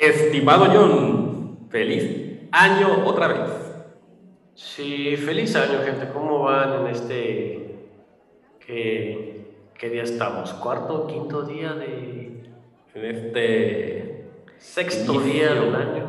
[0.00, 3.50] Estimado John, feliz año otra vez.
[4.54, 6.08] Sí, feliz año, gente.
[6.10, 7.86] ¿Cómo van en este...
[8.64, 10.54] ¿Qué, qué día estamos?
[10.54, 12.50] ¿Cuarto, quinto día de...
[12.94, 14.24] En este
[14.56, 16.06] Sexto día del año.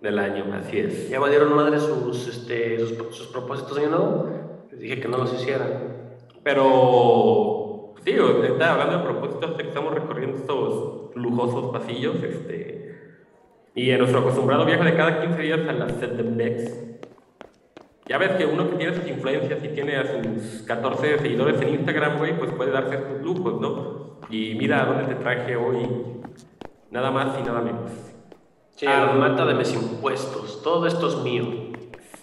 [0.00, 1.10] del año, así es.
[1.10, 4.30] Ya valieron madre sus, este, sus, sus propósitos de nuevo.
[4.70, 6.16] Les dije que no los hicieran.
[6.42, 12.71] Pero, sí, ahorita hablando de propósitos, estamos recorriendo estos lujosos pasillos, este,
[13.74, 16.92] y en nuestro acostumbrado viaje de cada 15 días a la CDMX.
[18.06, 21.68] Ya ves que uno que tiene sus influencias y tiene a sus 14 seguidores en
[21.70, 24.18] Instagram, güey, pues puede darse estos lujos, ¿no?
[24.28, 25.88] Y mira a dónde te traje hoy,
[26.90, 27.90] nada más y nada menos.
[28.76, 30.62] Sí, la mata de mis impuestos.
[30.62, 31.44] Todo esto es mío.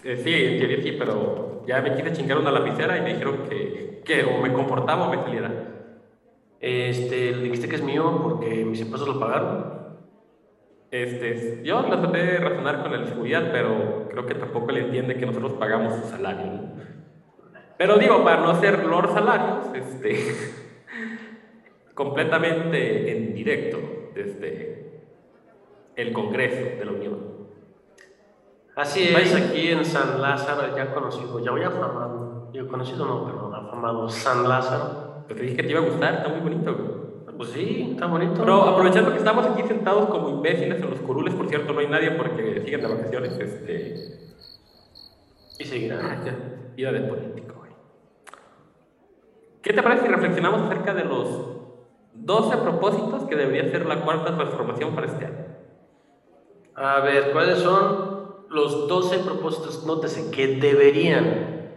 [0.04, 3.38] Eh, sí, en teoría sí, pero ya me quise chingar una lapicera y me dijeron
[3.48, 5.50] que, que o me comportaba o me saliera.
[6.60, 9.79] Este, le dijiste que es mío porque mis impuestos lo pagaron.
[10.90, 15.16] Este, yo lo traté de razonar con el seguridad, pero creo que tampoco le entiende
[15.16, 16.46] que nosotros pagamos su salario.
[16.46, 16.70] ¿no?
[17.78, 20.34] Pero digo, para no ser Lord Salarios, este,
[21.94, 23.78] completamente en directo
[24.14, 25.02] desde
[25.94, 27.30] el Congreso de la Unión.
[28.74, 32.50] Así es, aquí en San Lázaro, ya conocido, ya voy afamado.
[32.52, 35.24] Yo conocido no, pero afamado San Lázaro.
[35.26, 36.99] Pues te dije que te iba a gustar, está muy bonito.
[37.40, 38.34] Pues sí, está bonito.
[38.36, 41.86] Pero aprovechando que estamos aquí sentados como imbéciles en los curules, por cierto, no hay
[41.86, 44.28] nadie porque siguen de vacaciones, este,
[45.58, 46.00] Y seguirá.
[46.02, 46.36] Ah, ya,
[46.76, 47.72] vida de político, güey.
[49.62, 51.28] ¿Qué te parece si reflexionamos acerca de los
[52.12, 55.46] 12 propósitos que debería ser la cuarta transformación para este año?
[56.74, 59.86] A ver, ¿cuáles son los 12 propósitos?
[59.86, 61.70] Nótese, que deberían.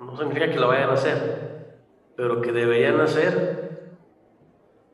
[0.00, 1.76] No significa que lo vayan a hacer,
[2.16, 3.63] pero que deberían hacer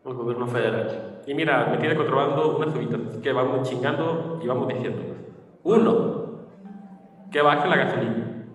[0.04, 1.20] el gobierno federal.
[1.26, 5.02] Y mira, me tiene controlando unas subitas, que vamos chingando y vamos diciendo.
[5.62, 6.20] Uno,
[7.30, 8.46] que baje la gasolina.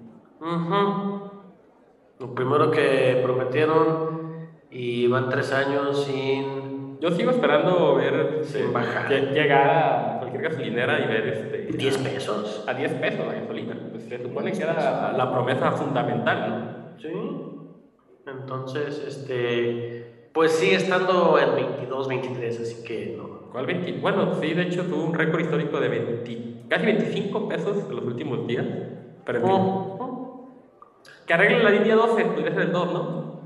[0.41, 1.21] Ujú.
[2.19, 9.09] Lo primero que prometieron y van tres años sin Yo sigo esperando ver Sin bajar.
[9.09, 12.63] lle- llegar a cualquier gasolinera y ver este, 10 pesos.
[12.67, 13.77] a 10 pesos la gasolina.
[13.91, 16.99] Pues se supone que era la promesa fundamental, ¿no?
[16.99, 17.11] Sí.
[18.25, 20.04] Entonces, este,
[20.35, 23.49] pues sigue estando en 22, 23, así que no.
[23.53, 23.93] ¿Cuál 20?
[24.01, 28.03] Bueno, sí, de hecho tuvo un récord histórico de 20, casi 25 pesos en los
[28.03, 28.65] últimos días.
[29.25, 29.49] Pero fin.
[29.49, 30.49] Oh.
[31.25, 33.39] Que arregle la línea 12, podría ser el 2, ¿no?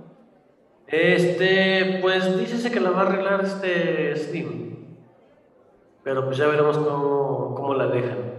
[0.88, 4.76] Este, pues dícese que la va a arreglar este Steam.
[6.04, 8.39] Pero pues ya veremos cómo, cómo la dejan.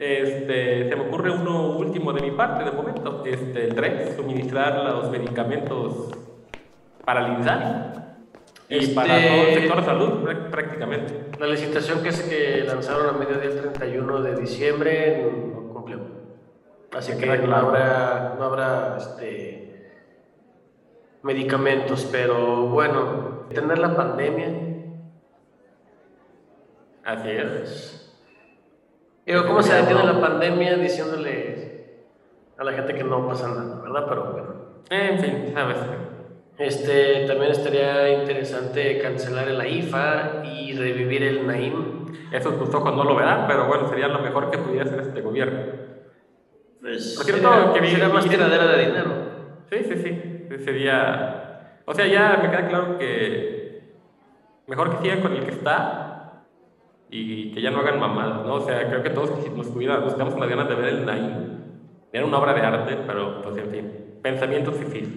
[0.00, 3.22] Este, se me ocurre uno último de mi parte de momento.
[3.26, 6.08] Este, el 3, suministrar los medicamentos
[7.04, 8.00] para el INSABI.
[8.70, 11.30] Y Este- para todo el sector de salud, prá- prácticamente.
[11.38, 16.00] La licitación que se que lanzaron a mediodía del 31 de diciembre no cumplió.
[16.96, 19.90] Así que no habrá, no habrá este,
[21.22, 24.48] medicamentos, pero bueno, tener la pandemia.
[27.04, 27.99] Así es.
[29.30, 31.84] Digo, ¿cómo se detiene la pandemia diciéndole
[32.58, 34.06] a la gente que no pasa nada, verdad?
[34.08, 34.54] Pero bueno.
[34.90, 35.76] En fin, sabes.
[36.58, 42.06] Este, también estaría interesante cancelar el AIFA y revivir el Naim.
[42.32, 45.20] Eso tus ojos no lo verán, pero bueno, sería lo mejor que pudiera hacer este
[45.20, 45.60] gobierno.
[46.80, 49.12] Pues, Por cierto, sería, que vi- sería más tiradera de dinero.
[49.70, 50.64] Sí, sí, sí.
[50.64, 51.78] Sería.
[51.86, 53.94] O sea, ya me queda claro que.
[54.66, 56.09] Mejor que sigan con el que está
[57.10, 58.54] y que ya no hagan mamadas, ¿no?
[58.54, 61.04] O sea, creo que todos nos cuidamos, nos quedamos con las ganas de ver el
[61.04, 61.60] Naim.
[62.12, 64.18] Era una obra de arte, pero pues en fin.
[64.22, 65.08] Pensamientos fifís.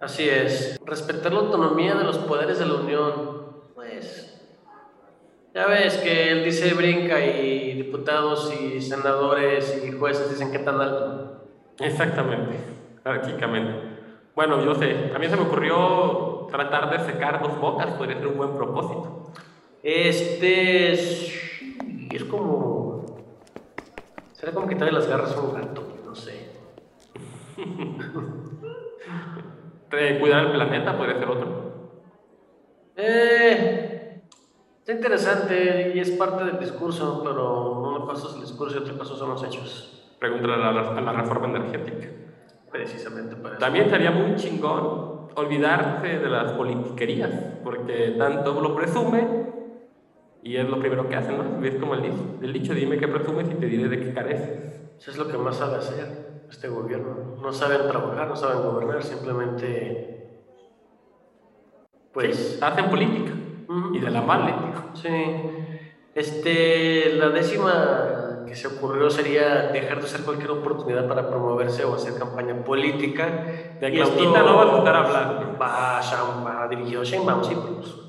[0.00, 0.78] Así es.
[0.84, 3.42] Respetar la autonomía de los poderes de la Unión.
[3.74, 4.28] Pues.
[5.54, 10.80] Ya ves que él dice brinca y diputados y senadores y jueces dicen que tan
[10.80, 11.46] alto.
[11.78, 12.58] Exactamente,
[13.02, 13.92] prácticamente.
[14.34, 18.28] Bueno, yo sé, a mí se me ocurrió tratar de secar dos bocas, podría ser
[18.28, 19.30] un buen propósito.
[19.82, 20.92] Este.
[20.92, 21.32] Es,
[22.12, 23.04] es como.
[24.32, 26.50] Será como quitarle las garras a un gato, no sé.
[30.20, 31.72] Cuidar el planeta podría ser otro.
[32.96, 34.22] Eh,
[34.78, 38.96] está interesante y es parte del discurso, pero una cosa es el discurso y otra
[38.96, 40.14] cosa son los hechos.
[40.18, 42.08] Pregúntale a la, a la reforma energética.
[42.70, 43.60] Precisamente para eso.
[43.60, 47.30] También estaría muy chingón olvidarse de las politiquerías,
[47.62, 49.51] porque tanto lo presume
[50.42, 51.64] y es lo primero que hacen, ¿no?
[51.64, 54.80] Es como el dicho, el dicho, dime qué presumes y te diré de qué careces.
[54.98, 57.36] Eso es lo que más sabe hacer este gobierno.
[57.40, 60.40] No saben trabajar, no saben gobernar, simplemente.
[62.12, 62.60] Pues.
[62.60, 63.32] Hacen política.
[63.94, 64.54] Y de la Male.
[64.94, 65.08] Sí.
[66.14, 71.94] Este, la décima que se ocurrió sería dejar de usar cualquier oportunidad para promoverse o
[71.94, 73.46] hacer campaña política.
[73.80, 75.58] De Claudita no vas a estar hablando.
[75.58, 76.00] Va,
[76.44, 78.01] va dirigido a Sheinbaum, sí, pues.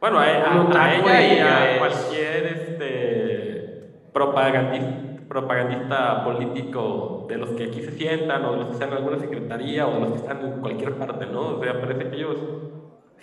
[0.00, 7.64] Bueno, a, a- a ella y a cualquier este, propagandista, propagandista político de los que
[7.64, 10.16] aquí se sientan o de los que están en alguna secretaría o de los que
[10.18, 11.58] están en cualquier parte, ¿no?
[11.58, 12.36] O sea, parece que ellos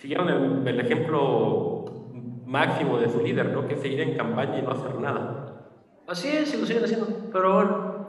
[0.02, 1.86] siguieron el, el ejemplo
[2.46, 3.68] máximo de su líder, ¿no?
[3.68, 5.54] Que es seguir en campaña y no hacer nada.
[6.08, 7.08] Así es, y lo siguen haciendo.
[7.32, 8.08] Pero bueno,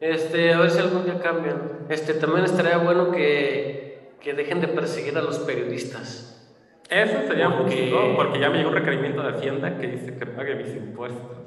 [0.00, 1.86] este, a ver si algún día cambian.
[1.90, 6.39] Este, también estaría bueno que, que dejen de perseguir a los periodistas.
[6.90, 10.26] Eso sería Porque- chingón, porque ya me llegó un requerimiento de Hacienda que dice que
[10.26, 11.38] pague mis impuestos.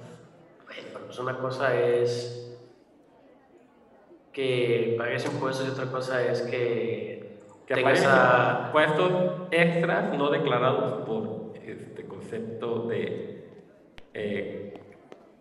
[0.66, 2.40] Bueno, pues una cosa es
[4.32, 7.38] que pagues impuestos y otra cosa es que,
[7.68, 8.64] Que tengas paguen a...
[8.68, 9.12] impuestos
[9.52, 13.46] extras no declarados por este concepto de
[14.14, 14.80] eh,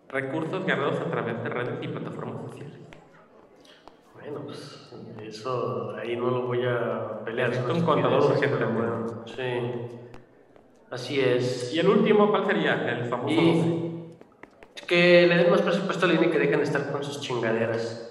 [0.09, 2.79] recursos ganados a través de redes y plataformas sociales.
[4.23, 4.89] Bueno, pues
[5.21, 7.53] eso ahí no lo voy a pelear.
[7.53, 8.63] Son un contador urgente.
[8.63, 9.43] bueno, sí.
[10.89, 11.73] Así es.
[11.73, 12.89] Y el último, ¿cuál sería?
[12.89, 13.43] El famoso 12.
[13.43, 17.19] Y que le den más presupuesto al INE y que dejen de estar con sus
[17.19, 18.09] chingaderas.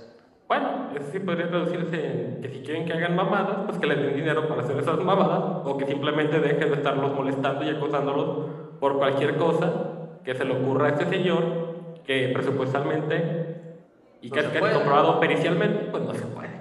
[0.49, 3.99] Bueno, eso sí podría traducirse en que si quieren que hagan mamadas, pues que les
[3.99, 8.51] den dinero para hacer esas mamadas, o que simplemente dejen de estarlos molestando y acosándolos
[8.79, 9.73] por cualquier cosa
[10.25, 11.43] que se le ocurra a este señor,
[12.05, 13.42] que presupuestalmente
[14.23, 16.61] y No que es comprobado pericialmente, pues no se puede.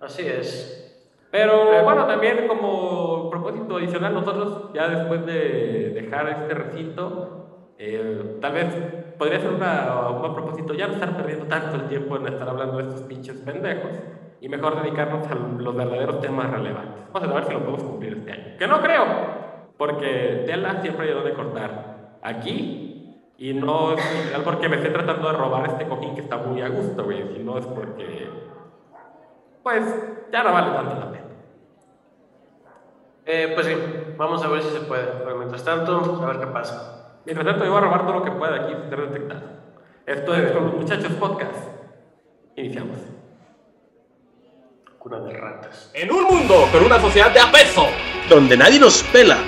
[0.00, 0.78] Así es.
[1.30, 8.36] Pero Pero- bueno, también como propósito adicional, nosotros ya después de dejar este recinto, eh,
[8.40, 8.66] tal vez
[9.18, 12.48] podría ser una, un buen propósito ya no estar perdiendo tanto el tiempo en estar
[12.48, 13.90] hablando de estos pinches pendejos
[14.40, 17.04] y mejor dedicarnos a los verdaderos temas relevantes.
[17.12, 18.56] Vamos a ver si lo podemos cumplir este año.
[18.58, 19.04] Que no creo,
[19.78, 22.18] porque tela siempre hay donde cortar.
[22.22, 22.91] Aquí,
[23.42, 26.62] y no es literal porque me esté tratando de robar este cojín que está muy
[26.62, 28.30] a gusto, güey, sino es porque,
[29.64, 29.82] pues,
[30.30, 31.24] ya no vale tanto la pena.
[33.26, 33.74] Eh, pues sí,
[34.16, 35.06] vamos a ver si se puede.
[35.24, 37.16] Pero mientras tanto, a ver qué pasa.
[37.24, 39.42] Mientras tanto, yo voy a robar todo lo que pueda aquí sin ser detectado.
[40.06, 41.66] Esto es con los muchachos podcast.
[42.54, 42.98] Iniciamos.
[45.00, 45.90] Cuna de ratas.
[45.94, 47.88] En un mundo con una sociedad de apeso,
[48.28, 49.38] donde nadie nos pela,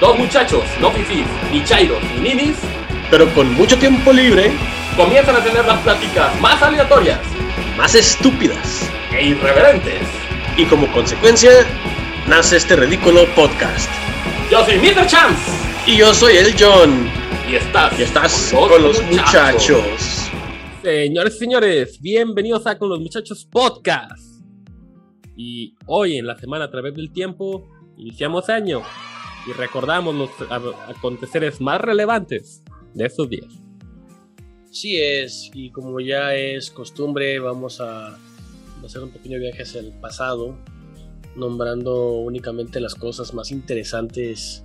[0.00, 2.81] dos muchachos, no fifís, ni chairos, ni ninis,
[3.12, 4.50] pero con mucho tiempo libre,
[4.96, 7.20] comienzan a tener las pláticas más aleatorias
[7.76, 8.90] más estúpidas.
[9.12, 10.00] e irreverentes.
[10.56, 11.50] Y como consecuencia,
[12.26, 13.90] nace este ridículo podcast.
[14.50, 15.06] Yo soy Mr.
[15.06, 15.52] Chance
[15.86, 17.06] Y yo soy el John,
[17.50, 20.30] y estás, y estás con los muchachos.
[20.82, 24.42] Señores y señores, bienvenidos a Con los Muchachos Podcast.
[25.36, 27.68] Y hoy en la semana a través del tiempo
[27.98, 28.80] iniciamos año
[29.46, 30.30] y recordamos los
[30.88, 32.61] aconteceres más relevantes
[32.94, 33.52] de estos días.
[34.70, 38.18] Sí es, y como ya es costumbre, vamos a
[38.84, 40.56] hacer un pequeño viaje hacia el pasado,
[41.36, 44.64] nombrando únicamente las cosas más interesantes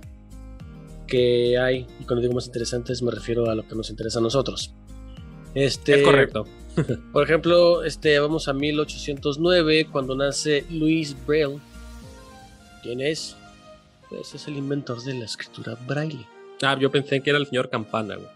[1.06, 1.86] que hay.
[2.00, 4.72] Y cuando digo más interesantes me refiero a lo que nos interesa a nosotros.
[5.54, 6.46] Este, Es correcto.
[7.12, 11.58] Por ejemplo, este, vamos a 1809, cuando nace Louis Braille.
[12.82, 13.36] ¿Quién es?
[14.08, 16.26] Pues es el inventor de la escritura braille.
[16.62, 18.28] Ah, yo pensé que era el señor Campana, güey.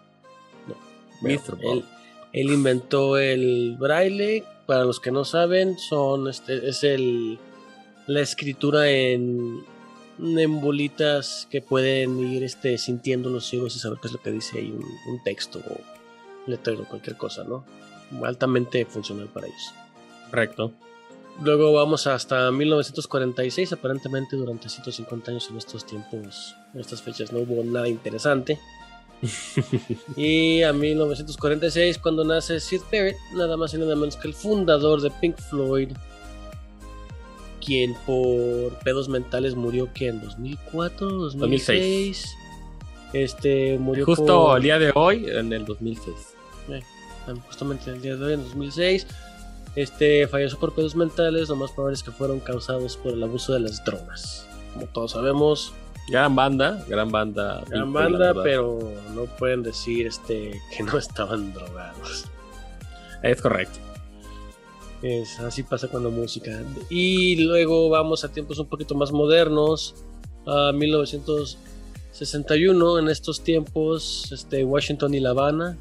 [0.69, 0.76] No.
[1.23, 1.57] Mr.
[1.57, 1.73] Bob.
[1.73, 1.85] Él,
[2.33, 4.45] él inventó el braille.
[4.67, 7.38] Para los que no saben, son este, es el
[8.07, 9.64] la escritura en,
[10.19, 14.31] en bolitas que pueden ir este, sintiendo los ciegos y saber qué es lo que
[14.31, 17.64] dice ahí un, un texto o letrero, cualquier cosa, ¿no?
[18.25, 19.75] Altamente funcional para ellos.
[20.31, 20.73] Correcto.
[21.41, 27.41] Luego vamos hasta 1946, aparentemente durante 150 años en estos tiempos, en estas fechas no
[27.41, 28.61] hubo nada interesante.
[30.17, 35.01] y a 1946 cuando nace Sid Barrett, nada más y nada menos que el fundador
[35.01, 35.91] de Pink Floyd,
[37.65, 42.27] quien por pedos mentales murió que en 2004, 2006.
[43.12, 46.15] Este murió Justo por- el día de hoy, en el 2006.
[47.29, 49.07] Ah, justamente el día de hoy, en 2006.
[49.75, 53.55] Este falleció por pedos mentales, lo más probable es que fueron causados por el abuso
[53.55, 54.47] de las drogas.
[54.75, 55.73] Como todos sabemos,
[56.09, 57.62] Gran banda, gran banda.
[57.69, 62.25] gran banda, pero no pueden decir este que no estaban drogados.
[63.23, 63.79] Es correcto.
[65.00, 66.61] Es, así pasa con la música.
[66.91, 69.95] Y luego vamos a tiempos un poquito más modernos,
[70.47, 72.99] a 1961.
[72.99, 75.79] En estos tiempos, este, Washington y La Habana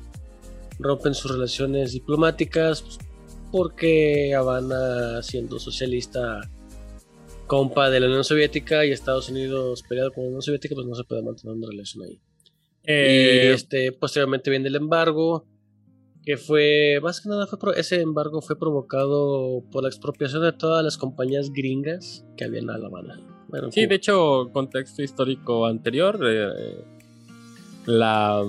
[0.79, 2.83] rompen sus relaciones diplomáticas
[3.51, 6.41] porque Habana, siendo socialista,
[7.47, 10.95] compa de la Unión Soviética y Estados Unidos peleado con la Unión Soviética, pues no
[10.95, 12.13] se puede mantener una relación ahí.
[12.13, 12.19] y
[12.85, 15.45] Eh, este, posteriormente viene el embargo,
[16.23, 20.83] que fue, más que nada, fue ese embargo fue provocado por la expropiación de todas
[20.83, 23.19] las compañías gringas que había en La Habana.
[23.47, 23.89] Bueno, Sí, Cuba.
[23.89, 26.83] de hecho, contexto histórico anterior, eh,
[27.85, 28.43] la,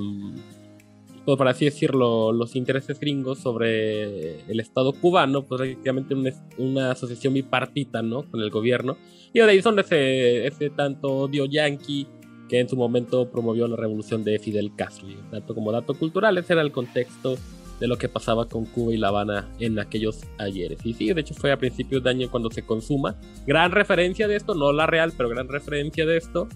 [1.25, 6.91] pues, por así decirlo, los intereses gringos sobre el Estado cubano, pues prácticamente una, una
[6.91, 8.29] asociación bipartita, ¿no?
[8.31, 8.97] Con el gobierno.
[9.33, 12.07] Y de ahí son ese, ese tanto odio yanqui
[12.49, 15.09] que en su momento promovió la revolución de Fidel Castro.
[15.09, 17.37] Y tanto como dato cultural, ese era el contexto
[17.81, 20.85] de lo que pasaba con Cuba y La Habana en aquellos ayeres.
[20.85, 23.17] Y sí, de hecho fue a principios de año cuando se consuma.
[23.47, 26.49] Gran referencia de esto, no la real, pero gran referencia de esto.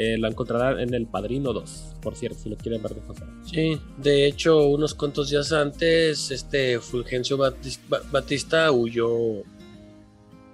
[0.00, 3.32] Eh, la encontrarán en El Padrino 2, por cierto, si lo quieren ver de pasada.
[3.42, 9.42] Sí, de hecho, unos cuantos días antes, este Fulgencio Batis- Ba- Batista huyó,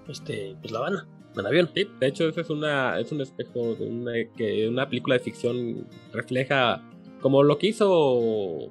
[0.08, 1.70] este, pues La Habana, en avión.
[1.74, 5.20] Sí, de hecho, ese es, una, es un espejo de una, que una película de
[5.24, 6.82] ficción refleja
[7.20, 8.70] como lo que hizo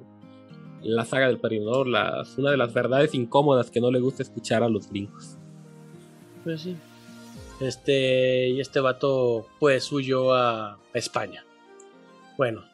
[0.82, 4.68] la saga del Padrino, una de las verdades incómodas que no le gusta escuchar a
[4.68, 5.36] los gringos.
[6.44, 6.76] Pues sí.
[7.64, 11.44] Este, y este vato, pues, huyó a, España.
[12.36, 12.64] Bueno,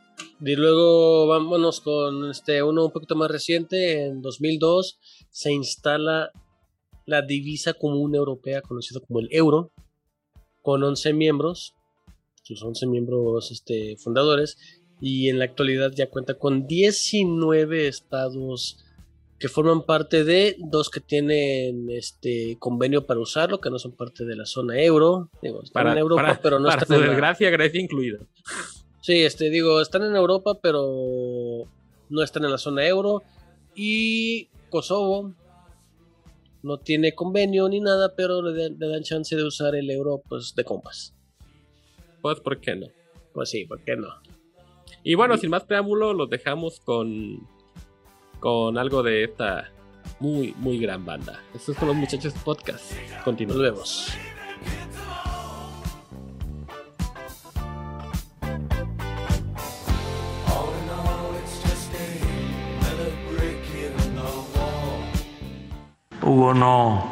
[0.45, 4.05] y luego vámonos con este uno un poquito más reciente.
[4.05, 4.99] En 2002
[5.31, 6.31] se instala
[7.07, 9.73] la divisa común europea conocida como el euro,
[10.61, 11.75] con 11 miembros,
[12.43, 14.59] sus 11 miembros este, fundadores,
[15.01, 18.85] y en la actualidad ya cuenta con 19 estados
[19.41, 24.25] que forman parte de dos que tienen este convenio para usarlo, que no son parte
[24.27, 25.31] de la zona euro.
[25.43, 28.19] Digo, están Para, en Europa, para- pero no para están su en la- Grecia incluida.
[29.01, 31.65] Sí, este, digo, están en Europa, pero
[32.11, 33.23] no están en la zona euro.
[33.75, 35.33] Y Kosovo
[36.63, 40.21] no tiene convenio ni nada, pero le, dan- le dan chance de usar el euro,
[40.29, 41.15] pues, de compas.
[42.21, 42.89] Pues, ¿por qué no?
[43.33, 44.09] Pues sí, ¿por qué no?
[45.03, 47.49] Y bueno, sin más preámbulo, los dejamos con,
[48.41, 49.71] con algo de esta
[50.19, 51.41] muy, muy gran banda.
[51.55, 52.93] Estos son los muchachos podcast.
[53.25, 53.81] Wall.
[66.23, 67.05] Hugo no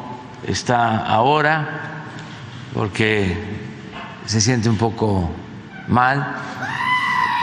[0.47, 2.05] está ahora
[2.73, 3.35] porque
[4.25, 5.29] se siente un poco
[5.87, 6.35] mal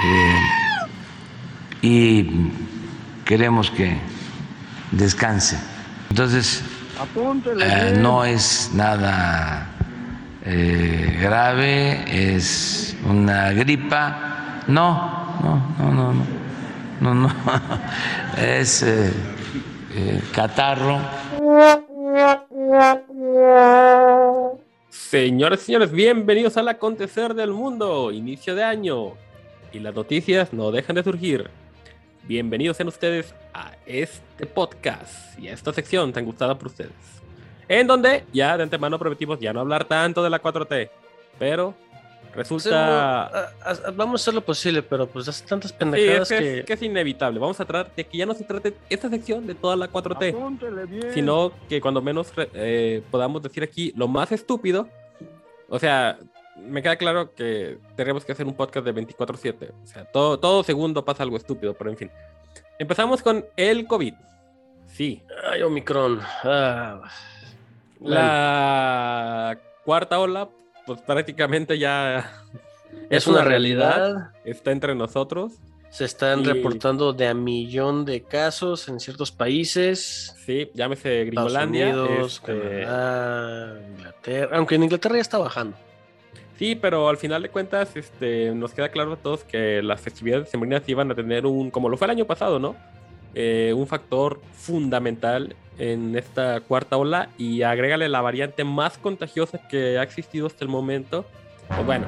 [0.05, 0.39] eh,
[1.83, 2.51] y
[3.27, 3.99] queremos que
[4.93, 5.59] descanse.
[6.09, 6.63] Entonces,
[7.61, 9.69] eh, no es nada
[10.45, 14.63] eh, grave, es una gripa.
[14.69, 16.15] No, no, no, no,
[17.01, 17.35] no, no, no.
[18.39, 19.13] es eh,
[19.95, 21.01] eh, catarro.
[24.89, 29.15] Señores y señores, bienvenidos al acontecer del mundo, inicio de año.
[29.73, 31.66] Y las noticias no dejan de surgir.
[32.27, 36.93] Bienvenidos sean ustedes a este podcast y a esta sección tan gustada por ustedes.
[37.69, 40.91] En donde ya de antemano prometimos ya no hablar tanto de la 4T.
[41.39, 41.75] Pero
[42.35, 43.27] resulta...
[43.27, 46.39] A- a- vamos a hacer lo posible, pero pues hace tantas Sí, es pendejadas que,
[46.39, 46.59] que...
[46.61, 47.39] es, que es inevitable.
[47.39, 51.13] Vamos a tratar de que ya no se trate esta sección de toda la 4T,
[51.15, 54.89] sino que cuando menos eh, podamos decir aquí lo más estúpido.
[55.69, 56.19] O sea,
[56.59, 59.71] me queda claro que tenemos que hacer un podcast de 24/7.
[59.83, 62.11] O sea, todo, todo segundo pasa algo estúpido, pero en fin.
[62.79, 64.15] Empezamos con el COVID.
[64.87, 66.21] Sí, Ay, Omicron.
[66.45, 67.03] Ah,
[68.01, 70.49] la cuarta ola,
[70.87, 72.31] pues prácticamente ya
[73.11, 74.31] es una realidad.
[74.45, 75.53] Está entre nosotros.
[75.91, 80.35] Se están Y- reportando de a millón de casos en ciertos países.
[80.45, 81.89] Sí, llámese Estados Gringolandia.
[81.89, 84.57] Unidos, este, Canadá, Inglaterra.
[84.59, 85.77] Aunque en Inglaterra ya está bajando.
[86.59, 90.49] Sí, pero al final de cuentas, este, nos queda claro a todos que las festividades
[90.49, 92.77] sembrinas iban a tener un, como lo fue el año pasado, ¿no?
[93.35, 99.99] Eh, un factor fundamental en esta cuarta ola y agrégale la variante más contagiosa que
[99.99, 101.27] ha existido hasta el momento.
[101.69, 102.07] Pues bueno,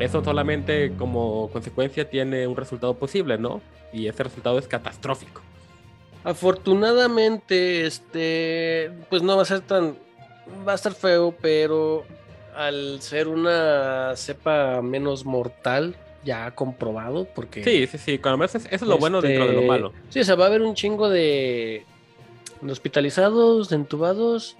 [0.00, 3.60] eso solamente como consecuencia tiene un resultado posible, ¿no?
[3.92, 5.40] Y ese resultado es catastrófico.
[6.24, 9.96] Afortunadamente, este, pues no va a ser tan,
[10.66, 12.04] va a estar feo, pero
[12.56, 15.94] al ser una cepa menos mortal,
[16.24, 19.52] ya comprobado, porque Sí, sí, sí, lo menos es- eso es lo bueno dentro de
[19.52, 19.92] lo Este, malo.
[20.08, 21.84] Sí, o sea, va a haber un chingo de,
[22.62, 24.56] de hospitalizados, de entubados,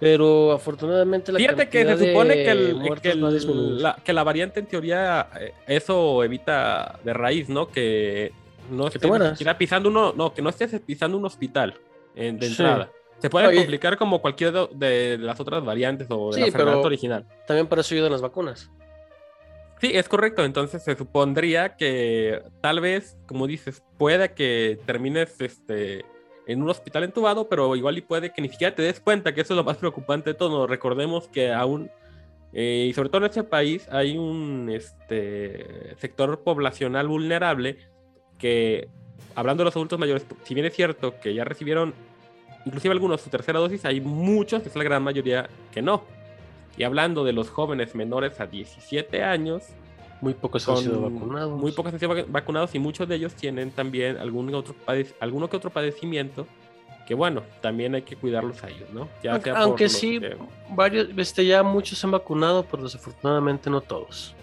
[0.00, 4.60] pero afortunadamente la Fíjate que se supone que, el- que, el- la, que la variante
[4.60, 7.68] en teoría eh, eso evita de raíz, ¿no?
[7.68, 8.32] Que
[8.70, 9.10] no Que estés
[9.56, 11.74] pisando uno, no, que no estés pisando un hospital
[12.14, 12.54] en- de Sí.
[13.18, 13.58] Se puede Oye.
[13.58, 17.26] complicar como cualquier de las otras variantes o de Sí, la enfermedad original.
[17.46, 18.70] También para eso ayudan las vacunas.
[19.80, 20.44] Sí, es correcto.
[20.44, 26.04] Entonces se supondría que tal vez, como dices, puede que termines este,
[26.46, 29.40] en un hospital entubado, pero igual y puede que ni siquiera te des cuenta, que
[29.42, 30.66] eso es lo más preocupante de todo.
[30.66, 31.90] Recordemos que aún,
[32.52, 37.78] eh, y sobre todo en este país, hay un este, sector poblacional vulnerable
[38.38, 38.88] que,
[39.34, 41.94] hablando de los adultos mayores, si bien es cierto que ya recibieron,
[42.66, 46.02] inclusive algunos su tercera dosis, hay muchos, que es la gran mayoría, que no.
[46.76, 49.62] Y hablando de los jóvenes menores a 17 años,
[50.20, 51.58] Muy pocos han con sido vacunados.
[51.58, 54.74] muy pocos han sido vac- vacunados y muchos de ellos tienen también algún otro
[55.20, 56.46] alguno que otro padecimiento
[57.06, 59.08] que bueno, también hay que cuidarlos a ellos, ¿no?
[59.22, 60.36] Ya Aunque, sea sí, que-
[60.70, 64.34] varios, este, ya muchos se han vacunado, pero desafortunadamente no todos.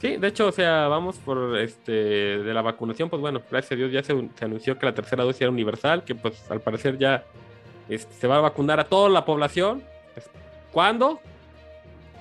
[0.00, 3.76] Sí, de hecho, o sea, vamos por este de la vacunación, pues bueno, gracias a
[3.76, 4.12] Dios ya se,
[4.42, 7.24] anunció que la tercera dosis era universal, que pues al parecer ya
[7.88, 9.82] este, se va a vacunar a toda la población.
[10.12, 10.28] Pues,
[10.70, 11.18] ¿Cuándo?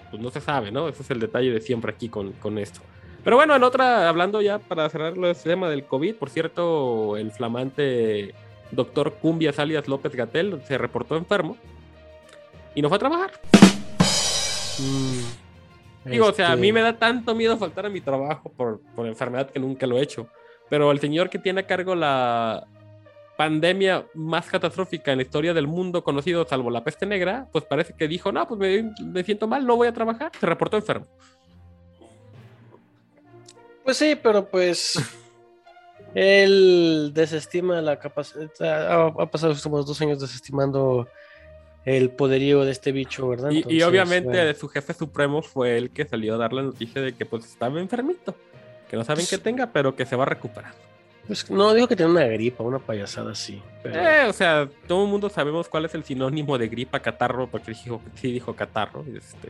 [0.10, 0.88] Pues no se sabe, ¿no?
[0.88, 2.80] Ese es el detalle de siempre aquí con, con esto.
[3.26, 7.32] Pero bueno, en otra, hablando ya para cerrar el tema del COVID, por cierto, el
[7.32, 8.34] flamante
[8.72, 11.58] doctor Cumbias alias López Gatel se reportó enfermo
[12.74, 13.32] y no fue a trabajar.
[16.06, 18.80] Digo, o sea, a Este, mí me da tanto miedo faltar a mi trabajo por,
[18.96, 20.28] por enfermedad que nunca lo he hecho.
[20.70, 22.68] Pero el señor que tiene a cargo la
[23.38, 27.94] pandemia más catastrófica en la historia del mundo conocido, salvo la peste negra, pues parece
[27.94, 30.32] que dijo, no, pues me, me siento mal, no voy a trabajar.
[30.40, 31.08] Se reportó enfermo.
[33.84, 34.94] Pues sí, pero pues
[36.16, 38.50] él desestima la capacidad.
[38.60, 41.08] Ha, ha pasado los últimos dos años desestimando
[41.86, 43.52] el poderío de este bicho, ¿verdad?
[43.52, 44.54] Y, obviamente bueno.
[44.56, 47.80] su jefe supremo fue el que salió a dar la noticia de que pues estaba
[47.80, 48.36] enfermito.
[48.90, 50.74] Que no saben qué tenga, pero que se va a recuperar.
[51.28, 53.60] Pues, no, dijo que tenía una gripa, una payasada así.
[53.82, 57.48] Pero, Eh, o sea, todo el mundo sabemos cuál es el sinónimo de gripa, catarro,
[57.48, 59.04] porque dijo, sí dijo catarro.
[59.16, 59.50] Este,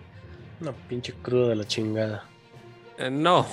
[0.61, 2.23] Una pinche cruda de la chingada.
[2.97, 3.45] Eh, no,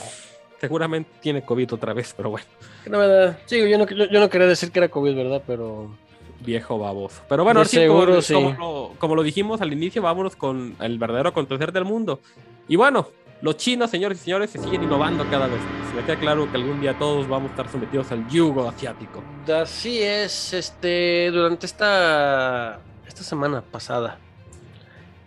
[0.61, 2.47] seguramente tiene COVID otra vez, pero bueno,
[2.89, 5.43] no me da- Sí, yo no, yo, yo no quería decir que era COVID, ¿verdad?
[5.45, 5.97] Pero.
[6.45, 7.23] Viejo baboso.
[7.29, 8.35] Pero bueno, sí, como, seguro, sí.
[8.35, 12.21] como lo, como lo dijimos al inicio, vámonos con el verdadero acontecer del mundo.
[12.69, 13.09] Y bueno,
[13.43, 15.95] los chinos, señores y señores, se siguen innovando cada vez más.
[15.95, 19.23] Me queda claro que algún día todos vamos a estar sometidos al yugo asiático.
[19.53, 24.19] Así es, este, durante esta, esta semana pasada,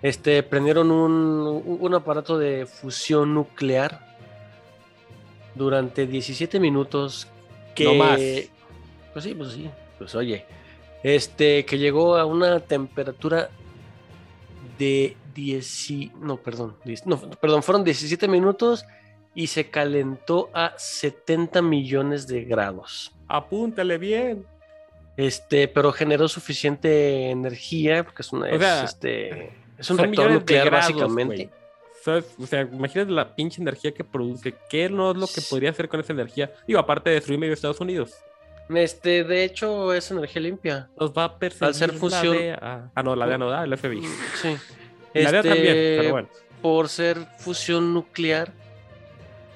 [0.01, 4.15] este, prendieron un, un aparato de fusión nuclear
[5.55, 7.27] durante 17 minutos
[7.75, 7.83] que...
[7.83, 8.19] No más.
[9.13, 10.45] Pues sí, pues sí, pues oye,
[11.05, 13.51] este, que llegó a una temperatura
[14.79, 18.85] de 10, y- no, perdón, 10 no, perdón, fueron 17 minutos
[19.35, 23.13] y se calentó a 70 millones de grados.
[23.27, 24.47] Apúntale bien.
[25.15, 30.31] Este, pero generó suficiente energía, porque es, una, O sea, es, este, es un reactor
[30.31, 31.49] nuclear grados, básicamente.
[32.39, 34.55] O sea, imagínate la pinche energía que produce.
[34.69, 36.51] ¿Qué no es lo que podría hacer con esa energía?
[36.67, 38.15] Digo, aparte de destruir medio Estados Unidos.
[38.69, 40.89] Este, de hecho, es energía limpia.
[40.99, 42.57] Nos va a perseguir Al ser la fusión-.
[42.61, 44.01] Ah, no, la DEA no da, el FBI.
[44.41, 44.55] Sí.
[45.13, 46.29] Y la DEA Este, también, pero bueno.
[46.61, 48.51] Por ser fusión nuclear,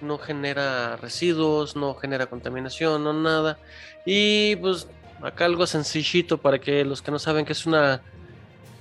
[0.01, 3.57] no genera residuos, no genera contaminación, no nada.
[4.05, 4.87] Y pues
[5.21, 8.01] acá algo sencillito para que los que no saben que es una,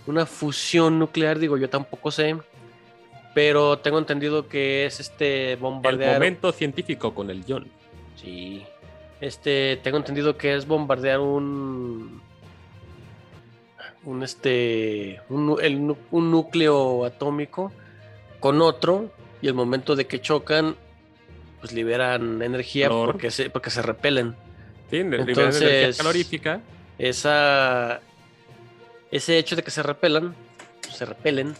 [0.06, 2.36] una fusión nuclear, digo, yo tampoco sé.
[3.34, 6.14] Pero tengo entendido que es este El bombardear.
[6.14, 7.66] momento científico con el John.
[8.16, 8.64] Sí.
[9.20, 12.20] Este, tengo entendido que es bombardear un.
[14.04, 15.20] Un este.
[15.28, 17.72] Un, el núcleo atómico
[18.40, 19.10] con otro.
[19.40, 20.74] Y el momento de que chocan,
[21.60, 23.12] pues liberan energía Calor.
[23.12, 24.34] porque se, porque se repelen.
[24.90, 26.60] Sí, liberan energía Entonces- calorífica.
[26.98, 28.00] Esa.
[29.10, 30.34] Ese hecho de que se repelan.
[30.90, 31.54] Se repelen.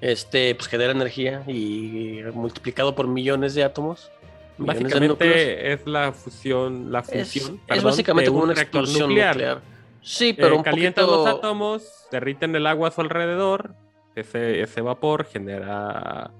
[0.00, 1.42] Este, pues genera energía.
[1.46, 4.10] Y multiplicado por millones de átomos.
[4.58, 7.54] Básicamente es la fusión, la fusión.
[7.54, 9.62] es perdón, básicamente de como un una reactor explosión nuclear.
[10.02, 11.24] Sí, Eh, pero un calientan poquito...
[11.24, 13.74] los átomos, derriten el agua a su alrededor.
[14.14, 16.30] Ese, ese vapor genera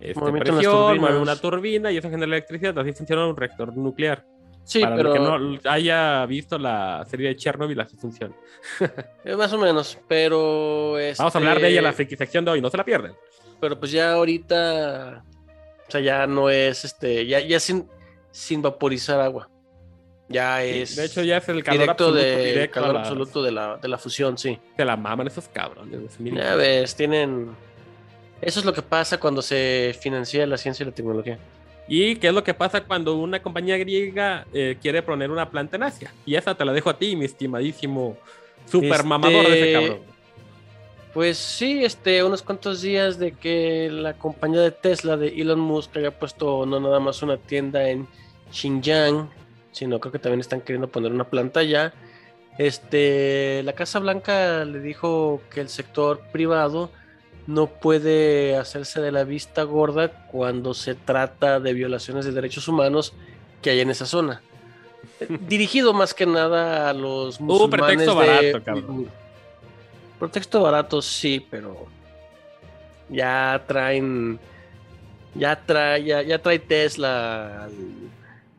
[0.00, 2.78] este, presión, mueve una turbina y eso genera electricidad.
[2.78, 4.24] Así funciona un reactor nuclear.
[4.64, 8.34] Sí, Para pero el que no haya visto la serie de Chernobyl, así funciona.
[9.24, 12.50] eh, más o menos, pero Vamos a hablar de ella en la este, sección de
[12.50, 13.12] hoy, no se la pierden.
[13.60, 15.22] Pero pues ya ahorita,
[15.86, 17.88] o sea, ya no es este, ya, ya sin,
[18.30, 19.48] sin vaporizar agua.
[20.28, 23.52] Ya es de hecho, ya es el calor directo absoluto, de directo calor absoluto de
[23.52, 24.58] la, de la fusión, sí.
[24.76, 26.18] Se la maman esos cabrones.
[26.18, 27.54] Ya ves, tienen
[28.40, 31.38] eso es lo que pasa cuando se financia la ciencia y la tecnología.
[31.88, 35.76] ¿Y qué es lo que pasa cuando una compañía griega eh, quiere poner una planta
[35.76, 36.12] en Asia?
[36.24, 38.16] Y esa te la dejo a ti, mi estimadísimo
[38.70, 40.15] Super Este- mamador de ese cabrón.
[41.16, 45.96] Pues sí, este, unos cuantos días de que la compañía de Tesla de Elon Musk
[45.96, 48.06] haya puesto no nada más una tienda en
[48.52, 49.26] Xinjiang,
[49.72, 51.94] sino creo que también están queriendo poner una planta allá.
[52.58, 56.90] Este, la Casa Blanca le dijo que el sector privado
[57.46, 63.14] no puede hacerse de la vista gorda cuando se trata de violaciones de derechos humanos
[63.62, 64.42] que hay en esa zona.
[65.48, 69.25] Dirigido más que nada a los musulmanes pretexto de- barato, cabrón.
[70.18, 71.86] Pretexto barato, sí, pero
[73.08, 74.38] ya traen,
[75.34, 77.74] ya trae, ya, ya trae Tesla al,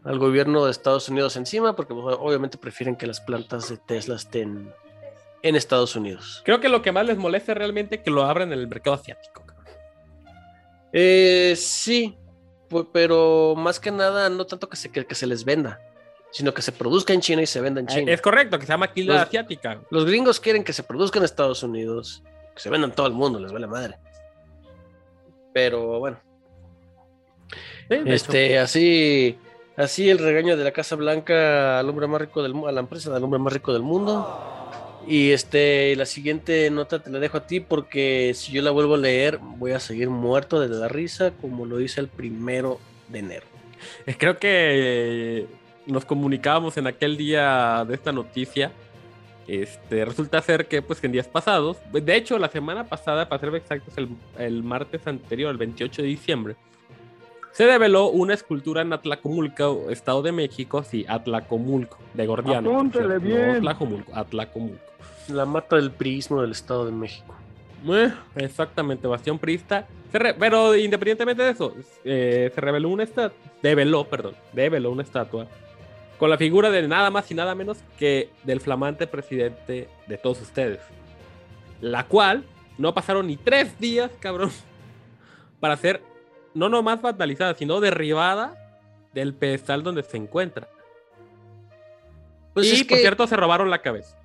[0.03, 4.15] al gobierno de Estados Unidos encima, porque pues, obviamente prefieren que las plantas de Tesla
[4.15, 4.71] estén
[5.41, 6.41] en Estados Unidos.
[6.45, 8.95] Creo que lo que más les molesta es realmente que lo abran en el mercado
[8.95, 9.43] asiático.
[10.93, 12.17] Eh, sí,
[12.91, 15.79] pero más que nada no tanto que se, que, que se les venda,
[16.31, 18.11] sino que se produzca en China y se venda en China.
[18.11, 19.79] Eh, Es correcto, que se llama aquí la Los- asiática.
[19.89, 22.23] Los gringos quieren que se produzca en Estados Unidos,
[22.55, 23.97] que se venda en todo el mundo, les vale madre.
[25.53, 26.19] Pero bueno.
[27.49, 27.55] Sí,
[27.89, 28.13] de hecho.
[28.13, 29.37] Este, así,
[29.75, 33.11] así el regaño de la Casa Blanca al hombre más rico del a la empresa
[33.13, 34.43] del hombre más rico del mundo.
[35.07, 38.95] Y este, la siguiente nota te la dejo a ti porque si yo la vuelvo
[38.95, 43.19] a leer voy a seguir muerto de la risa como lo hice el primero de
[43.19, 43.45] enero.
[44.17, 45.47] Creo que
[45.87, 48.71] nos comunicábamos en aquel día de esta noticia.
[49.47, 53.55] Este, resulta ser que, pues, en días pasados, de hecho, la semana pasada, para ser
[53.55, 56.55] exactos, el, el martes anterior, el 28 de diciembre,
[57.53, 62.69] se develó una escultura en Atlacomulco, Estado de México, sí, Atlacomulco, de Gordiano.
[62.71, 63.49] Apúntele no bien.
[63.55, 64.83] Atlacomulco, Atlacomulco.
[65.29, 67.33] La mata del prismo del Estado de México.
[67.89, 69.87] Eh, exactamente, Bastión Prista.
[70.11, 71.73] Se re- pero independientemente de eso,
[72.03, 75.47] eh, se reveló una estatua, develó, perdón, develó una estatua
[76.17, 80.41] con la figura de nada más y nada menos que del flamante presidente de todos
[80.41, 80.79] ustedes.
[81.81, 82.43] La cual
[82.77, 84.51] no pasaron ni tres días, cabrón,
[85.59, 86.01] para ser
[86.53, 88.55] no nomás vandalizada, sino derribada
[89.13, 90.67] del pedestal donde se encuentra.
[92.53, 94.17] Pues y es por cierto, se robaron la cabeza.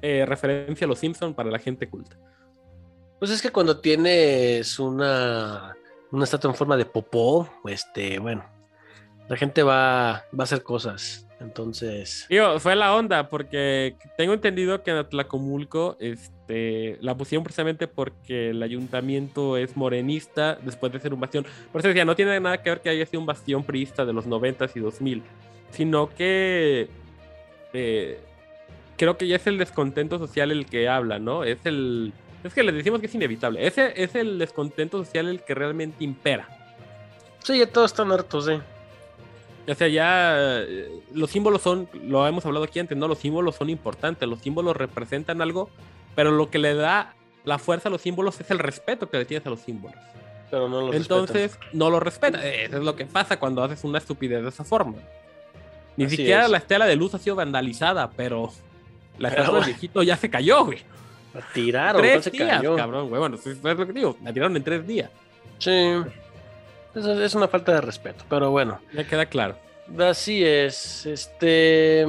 [0.00, 2.16] Eh, referencia a los Simpson para la gente culta.
[3.18, 5.76] Pues es que cuando tienes una,
[6.10, 8.44] una estatua en forma de popó, este, bueno,
[9.28, 11.25] la gente va, va a hacer cosas.
[11.38, 17.88] Entonces, Digo, fue la onda, porque tengo entendido que en Atlacomulco este, la pusieron precisamente
[17.88, 21.44] porque el ayuntamiento es morenista después de ser un bastión.
[21.72, 24.14] Por eso decía, no tiene nada que ver que haya sido un bastión priista de
[24.14, 25.22] los 90s y 2000,
[25.72, 26.88] sino que
[27.74, 28.18] eh,
[28.96, 31.44] creo que ya es el descontento social el que habla, ¿no?
[31.44, 32.14] Es el.
[32.44, 33.66] Es que les decimos que es inevitable.
[33.66, 36.48] Ese es el descontento social el que realmente impera.
[37.42, 38.60] sí, ya todos están hartos, ¿eh?
[39.68, 43.08] O sea, ya eh, los símbolos son, lo hemos hablado aquí antes, ¿no?
[43.08, 45.70] Los símbolos son importantes, los símbolos representan algo,
[46.14, 49.24] pero lo que le da la fuerza a los símbolos es el respeto que le
[49.24, 49.96] tienes a los símbolos.
[50.50, 52.44] Pero no los Entonces, no lo respeta.
[52.46, 54.98] Eso es lo que pasa cuando haces una estupidez de esa forma.
[55.96, 56.50] Ni Así siquiera es.
[56.50, 58.52] la estela de luz ha sido vandalizada, pero
[59.18, 60.78] la Pero, estatua del viejito ya se cayó, güey.
[60.78, 60.96] respetan.
[61.34, 62.76] La tiraron, tres ¿cuál se días, cayó?
[62.76, 63.18] cabrón, güey.
[63.18, 64.16] Bueno, eso es lo que digo.
[64.22, 65.10] La tiraron en tres días.
[65.58, 65.70] Sí.
[66.96, 68.80] Eso es una falta de respeto, pero bueno.
[68.92, 69.56] Ya queda claro.
[69.98, 71.06] Así es.
[71.06, 72.06] Este.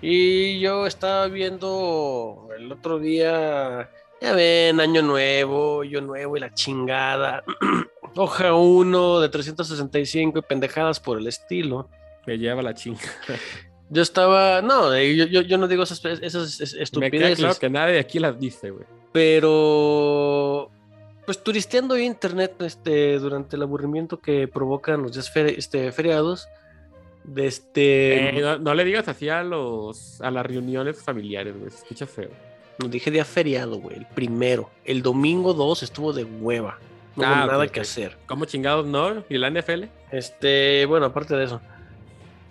[0.00, 3.88] Y yo estaba viendo el otro día.
[4.20, 7.42] Ya ven, Año Nuevo, Yo Nuevo y la chingada.
[8.16, 11.88] Hoja 1 de 365 y pendejadas por el estilo.
[12.26, 13.00] Me lleva la chinga.
[13.88, 14.60] Yo estaba.
[14.62, 17.38] No, eh, yo, yo, yo no digo esas, esas es- Me queda estupideces.
[17.38, 18.84] claro que nadie de aquí las dice, güey.
[19.12, 20.70] Pero.
[21.24, 26.48] Pues turisteando internet este, durante el aburrimiento que provocan los días feri- este, feriados.
[27.24, 28.30] De este.
[28.38, 31.68] Eh, no, no le digas así a los a las reuniones familiares, güey.
[31.68, 32.30] Escucha feo.
[32.78, 33.98] No dije día feriado, güey.
[33.98, 34.70] El primero.
[34.84, 36.78] El domingo 2 estuvo de hueva.
[37.14, 38.16] No hubo Ah, nada que hacer.
[38.26, 39.22] ¿Cómo chingados no?
[39.28, 39.84] ¿Y la NFL?
[40.10, 41.60] Este, bueno, aparte de eso.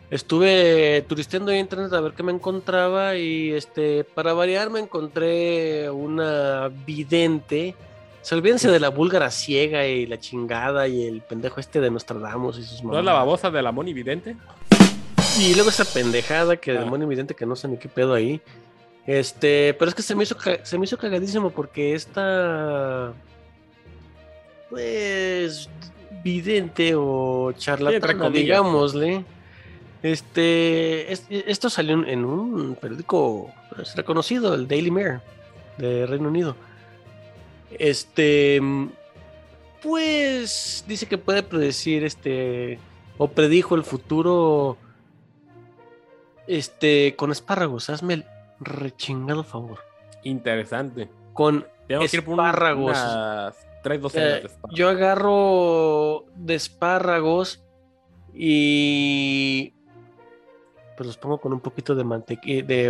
[0.09, 5.89] Estuve turisteando en internet a ver qué me encontraba y este, para variar me encontré
[5.89, 7.75] una vidente.
[8.21, 12.59] Se olvídense de la búlgara ciega y la chingada y el pendejo este de Nostradamus
[12.59, 14.35] y sus ¿No es la babosa de la Moni Vidente?
[15.39, 16.73] Y luego esa pendejada que Ah.
[16.75, 18.41] del demonio evidente que no sé ni qué pedo ahí.
[19.07, 23.13] Este, pero es que se me hizo se me hizo cagadísimo porque esta
[24.69, 25.69] pues
[26.23, 28.33] vidente o charlatana, comillas.
[28.33, 29.25] digámosle.
[30.03, 35.21] Este, es- esto salió en- en un periódico pues, reconocido, el Daily Mirror
[35.77, 36.55] de Reino Unido.
[37.79, 38.59] Este,
[39.81, 42.79] pues dice que puede predecir este
[43.17, 44.77] o predijo el futuro
[46.47, 47.89] este con espárragos.
[47.89, 48.25] Hazme el
[48.59, 49.79] rechingado favor.
[50.23, 51.09] Interesante.
[51.33, 52.91] Con Tengo que ir por espárragos.
[52.91, 54.77] unas tres docenas Eh, de espárragos.
[54.77, 57.63] yo agarro de espárragos
[58.33, 59.73] y
[60.97, 62.03] pues los pongo con un poquito de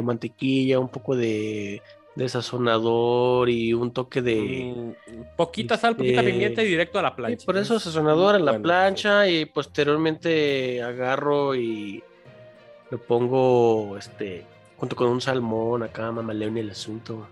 [0.02, 1.82] mantequilla, un poco de,
[2.16, 4.96] de sazonador y un toque de...
[5.08, 7.46] Mm, poquita sal, poquita este, pimienta y directo a la Sí, plancha.
[7.46, 12.04] por eso Es sazonador en la bueno, plancha y posteriormente agarro y
[12.90, 14.46] lo pongo este
[14.78, 17.28] junto con un salmón acá, mamaleón el asunto.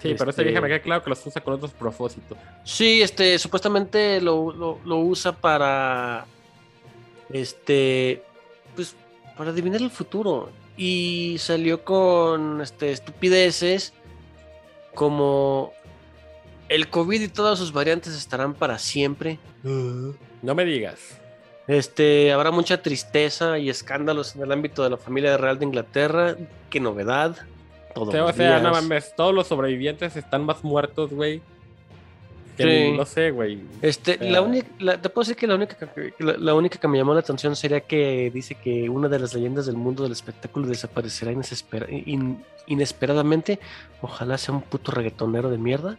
[0.00, 2.38] Sí, pero esta vieja este- me queda claro que los usa con otros propósitos.
[2.64, 6.24] Sí, este, supuestamente lo, lo- lo usa para,
[7.30, 8.22] este,
[8.74, 8.94] pues,
[9.36, 10.48] para adivinar el futuro.
[10.82, 13.92] Y salió con, este, estupideces
[14.94, 15.74] como
[16.70, 19.38] el COVID y todas sus variantes estarán para siempre.
[19.62, 21.20] No me digas.
[21.66, 26.36] Este, habrá mucha tristeza y escándalos en el ámbito de la familia real de Inglaterra.
[26.70, 27.36] Qué novedad.
[27.94, 28.82] Todos O sea, o los sea, no días.
[28.82, 31.42] mames, todos los sobrevivientes están más muertos, güey.
[32.64, 32.96] Que Sí.
[32.96, 33.58] No sé, güey.
[33.82, 36.88] Este, la única, la- te puedo decir que la única, que- la, la única que
[36.88, 40.12] me llamó la atención sería que dice que una de las leyendas del mundo del
[40.12, 43.58] espectáculo desaparecerá in- inesperadamente.
[44.02, 45.98] Ojalá sea un puto reggaetonero de mierda.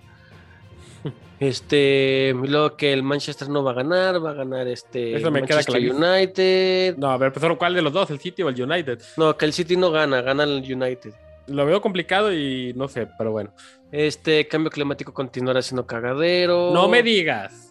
[1.42, 5.42] Este, luego que el Manchester no va a ganar, va a ganar este Eso me
[5.42, 5.92] queda Manchester.
[5.92, 6.98] United.
[6.98, 8.12] No, a ver, ¿cuál de los dos?
[8.12, 9.00] ¿El City o el United?
[9.18, 11.14] No, que el City no gana, gana el United.
[11.52, 13.54] Lo veo complicado y no sé, pero bueno.
[13.92, 16.72] Este cambio climático continuará siendo cagadero.
[16.74, 17.68] No me digas.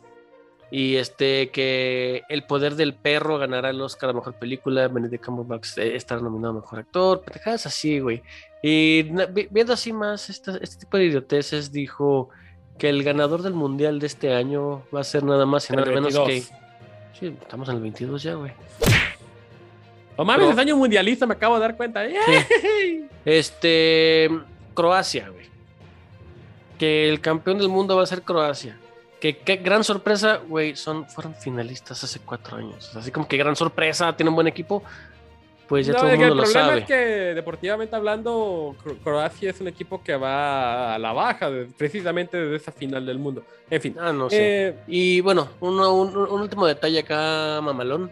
[0.72, 5.78] Y este, que El Poder del Perro ganará el Oscar a Mejor Película, Benedict Cumberbatch
[5.78, 8.22] eh, estará nominado a Mejor Actor, pendejadas así, güey.
[8.62, 9.02] Y
[9.50, 12.28] viendo así más esta- este tipo de idioteces, dijo
[12.78, 15.90] que el ganador del Mundial de este año va a ser nada más y nada
[15.90, 16.20] menos que...
[16.24, 16.50] 22.
[17.18, 18.52] Sí, estamos en el 22 ya, güey.
[20.20, 22.02] No mames, es año mundialista, me acabo de dar cuenta.
[23.24, 24.30] Este,
[24.74, 25.46] Croacia, güey.
[26.78, 28.76] Que el campeón del mundo va a ser Croacia.
[29.20, 32.94] Que qué gran sorpresa, güey, son, fueron finalistas hace cuatro años.
[32.96, 34.82] Así como que gran sorpresa, tiene un buen equipo.
[35.68, 36.80] Pues ya No, todo el que mundo lo problema sabe.
[36.80, 36.94] es que
[37.34, 42.72] deportivamente hablando, Cro- Croacia es un equipo que va a la baja, precisamente desde esa
[42.72, 43.44] final del mundo.
[43.70, 43.94] En fin.
[44.00, 44.36] Ah, no sé.
[44.68, 48.10] eh, Y bueno, uno- un, un último detalle acá, mamalón.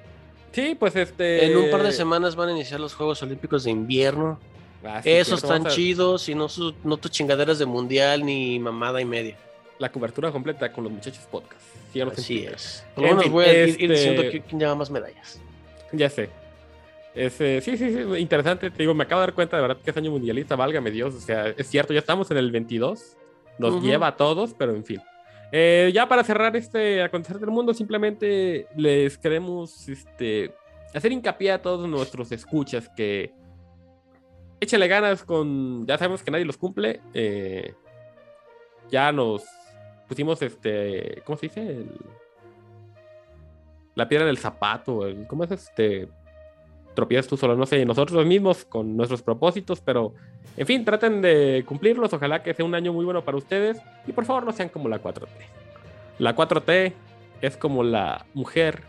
[0.52, 1.46] Sí, pues este.
[1.46, 4.38] En un par de semanas van a iniciar los Juegos Olímpicos de invierno.
[4.84, 8.58] Ah, sí, Esos están a- chidos y no, sus- no tus chingaderas de mundial ni
[8.58, 9.36] mamada y media.
[9.78, 11.60] La cobertura completa con los muchachos podcast.
[11.94, 12.84] En Así es.
[12.94, 15.40] Por lo En menos voy a ir, ir este- diciendo qui- quién lleva más medallas.
[15.92, 16.30] Ya sé.
[17.14, 18.70] Es, eh, sí, sí, sí, interesante.
[18.70, 21.14] Te digo, me acabo de dar cuenta de verdad que es año mundialista, válgame Dios.
[21.14, 23.16] O sea, es cierto, ya estamos en el 22.
[23.58, 25.00] Nos lleva a todos, pero en fin.
[25.50, 30.54] Eh, ya para cerrar este acontecer del mundo, simplemente les queremos este,
[30.94, 33.32] hacer hincapié a todos nuestros escuchas que
[34.60, 35.86] échale ganas con.
[35.86, 37.00] Ya sabemos que nadie los cumple.
[37.14, 37.72] eh,
[38.90, 39.44] ya nos
[40.06, 41.22] pusimos este.
[41.24, 41.60] ¿Cómo se dice?
[41.60, 41.90] El-
[43.94, 45.06] la piedra del zapato.
[45.06, 46.08] el- ¿Cómo es este?
[46.98, 50.14] Tropiezas tú solo, no sé, nosotros mismos con nuestros propósitos, pero
[50.56, 52.12] en fin, traten de cumplirlos.
[52.12, 54.88] Ojalá que sea un año muy bueno para ustedes y por favor no sean como
[54.88, 55.28] la 4T.
[56.18, 56.92] La 4T
[57.40, 58.82] es como la mujer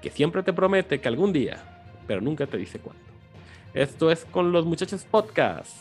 [0.00, 1.62] que siempre te promete que algún día,
[2.06, 3.02] pero nunca te dice cuándo.
[3.74, 5.76] Esto es con los muchachos podcast.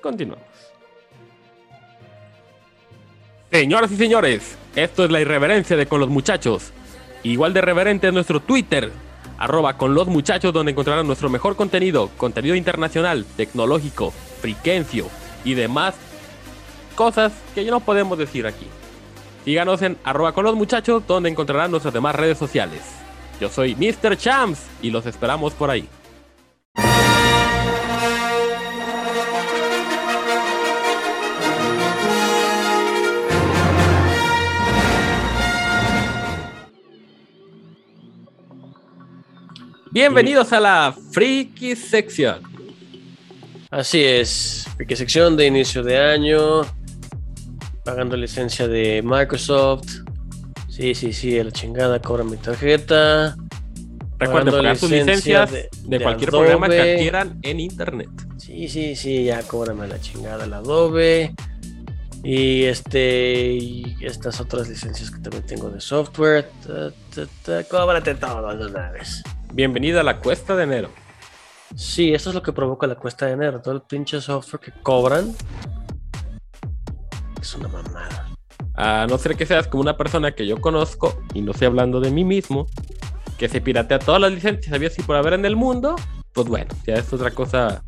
[0.00, 0.46] Continuamos.
[3.50, 6.72] Señoras y señores, esto es la irreverencia de con los muchachos.
[7.24, 8.92] Igual de reverente es nuestro Twitter,
[9.38, 15.06] arroba con los muchachos, donde encontrarán nuestro mejor contenido, contenido internacional, tecnológico, friquencio
[15.44, 15.94] y demás
[16.94, 18.66] cosas que ya no podemos decir aquí.
[19.44, 22.80] Síganos en arroba con los muchachos, donde encontrarán nuestras demás redes sociales.
[23.40, 24.16] Yo soy Mr.
[24.16, 25.88] Champs y los esperamos por ahí.
[39.94, 42.42] Bienvenidos a la Freaky Section.
[43.70, 44.66] Así es.
[44.76, 46.62] Friki sección de inicio de año.
[47.84, 49.86] Pagando licencia de Microsoft.
[50.68, 53.36] Sí, sí, sí, a la chingada, cobra mi tarjeta.
[54.18, 56.46] Recuerden pagar sus licencia licencias de, de- de cualquier Adobe.
[56.48, 58.08] programa que adquieran en internet.
[58.36, 61.32] Sí, sí, sí, ya cóbrame la chingada el Adobe.
[62.24, 66.50] Y este y estas otras licencias que también tengo de software.
[66.66, 69.22] Ta, ta, ta, cóbrate todo de una vez.
[69.54, 70.88] Bienvenida a la cuesta de enero.
[71.76, 73.60] Sí, esto es lo que provoca la cuesta de enero.
[73.62, 75.32] Todo el pinche software que cobran.
[77.40, 78.30] Es una mamada.
[78.74, 82.00] A no ser que seas como una persona que yo conozco, y no estoy hablando
[82.00, 82.66] de mí mismo,
[83.38, 85.94] que se piratea todas las licencias había así por haber en el mundo,
[86.32, 87.84] pues bueno, ya es otra cosa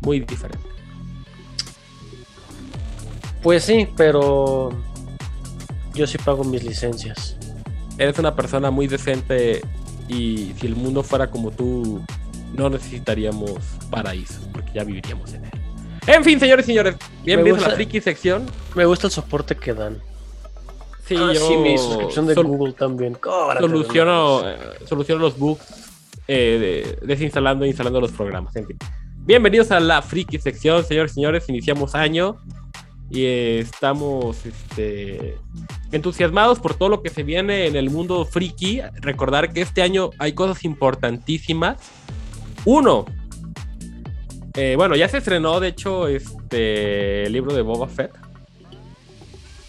[0.00, 0.68] muy diferente.
[3.44, 4.70] Pues sí, pero
[5.94, 7.36] yo sí pago mis licencias.
[7.96, 9.62] Eres una persona muy decente
[10.10, 12.02] y si el mundo fuera como tú,
[12.54, 13.52] no necesitaríamos
[13.90, 15.50] paraíso, porque ya viviríamos en él.
[16.06, 18.46] En fin, señores y señores, bienvenidos a la friki sección.
[18.74, 19.98] Me gusta el soporte que dan.
[21.06, 23.16] Sí, Ah, yo sí, mi suscripción de Google también.
[23.58, 24.48] Soluciono, no.
[24.48, 25.62] eh, soluciono los bugs
[26.28, 28.54] eh, de- desinstalando e instalando los programas.
[28.56, 28.76] En fin.
[29.18, 31.48] Bienvenidos a la friki sección, señores y señores.
[31.48, 32.36] Iniciamos año
[33.10, 35.36] y eh, estamos este,
[35.92, 38.80] entusiasmados por todo lo que se viene en el mundo friki.
[39.00, 41.78] Recordar que este año hay cosas importantísimas.
[42.64, 43.06] Uno,
[44.54, 48.12] eh, bueno, ya se estrenó, de hecho, este el libro de Boba Fett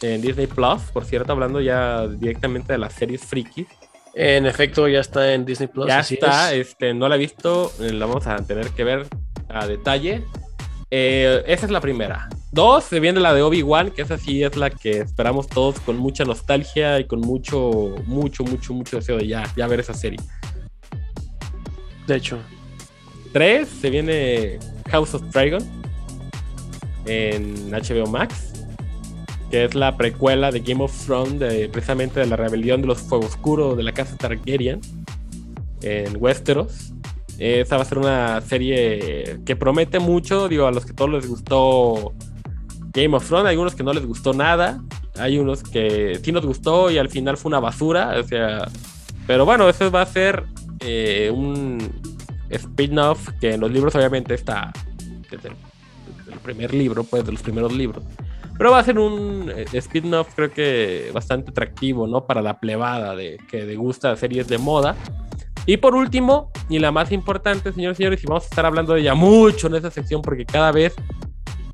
[0.02, 3.68] en Disney Plus, por cierto, hablando ya directamente de las series friki.
[4.14, 5.88] En efecto, ya está en Disney Plus.
[5.88, 6.70] Ya está, es.
[6.70, 9.08] este, no la he visto, eh, la vamos a tener que ver
[9.48, 10.26] a detalle.
[10.90, 12.28] Eh, esa es la primera.
[12.52, 15.98] Dos, se viene la de Obi-Wan, que esa sí es la que esperamos todos con
[15.98, 20.20] mucha nostalgia y con mucho, mucho, mucho, mucho deseo de ya, ya ver esa serie.
[22.08, 22.40] De hecho,
[23.32, 24.60] Tres, se viene
[24.90, 25.62] House of Dragon
[27.06, 28.66] en HBO Max,
[29.50, 33.00] que es la precuela de Game of Thrones, de, precisamente de la rebelión de los
[33.00, 34.82] Fuego Oscuro de la casa Targaryen
[35.82, 36.94] en Westeros.
[37.40, 41.28] Esa va a ser una serie que promete mucho, digo, a los que todos les
[41.28, 42.14] gustó
[42.94, 44.82] Game of Thrones, hay unos que no les gustó nada,
[45.18, 48.68] hay unos que sí nos gustó y al final fue una basura, o sea,
[49.28, 50.46] pero bueno, eso va a ser
[50.80, 51.80] eh, un
[52.50, 54.72] spin-off que en los libros obviamente está
[55.30, 55.56] desde el,
[56.44, 58.04] primer libro, pues de los primeros libros.
[58.58, 62.26] Pero va a ser un eh, spin-off creo que bastante atractivo, ¿no?
[62.26, 64.96] Para la plebada de que le gusta series de moda.
[65.66, 68.94] Y por último, y la más importante, señores y señores, y vamos a estar hablando
[68.94, 70.96] de ella mucho en esta sección porque cada vez,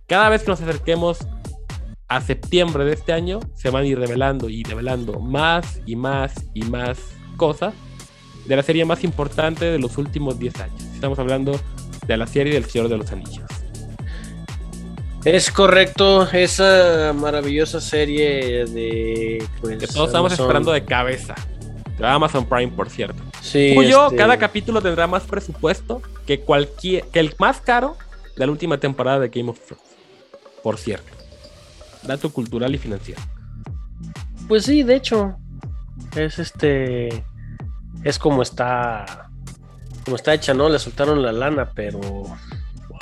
[0.07, 1.19] cada vez que nos acerquemos
[2.07, 6.33] a septiembre de este año, se van a ir revelando y revelando más y más
[6.53, 6.97] y más
[7.35, 7.73] cosas
[8.45, 10.81] de la serie más importante de los últimos 10 años.
[10.93, 11.59] Estamos hablando
[12.07, 13.45] de la serie del Señor de los Anillos.
[15.25, 16.29] es correcto.
[16.31, 19.45] Esa maravillosa serie de.
[19.59, 20.45] Pues, Que todos estamos Amazon.
[20.45, 21.35] esperando de cabeza.
[21.97, 23.21] De Amazon Prime, por cierto.
[23.41, 27.97] Sí, Cuyo este, cada capítulo tendrá más presupuesto que cualquier que el más caro
[28.37, 29.96] de la última temporada de Game of Thrones.
[30.67, 31.15] Por cierto.
[32.03, 33.21] Dato cultural y financiero.
[34.49, 35.37] Pues sí, de hecho.
[36.13, 37.23] Es este.
[38.03, 39.29] Es como está.
[40.03, 40.67] Como está hecha, ¿no?
[40.67, 42.01] Le soltaron la lana, pero.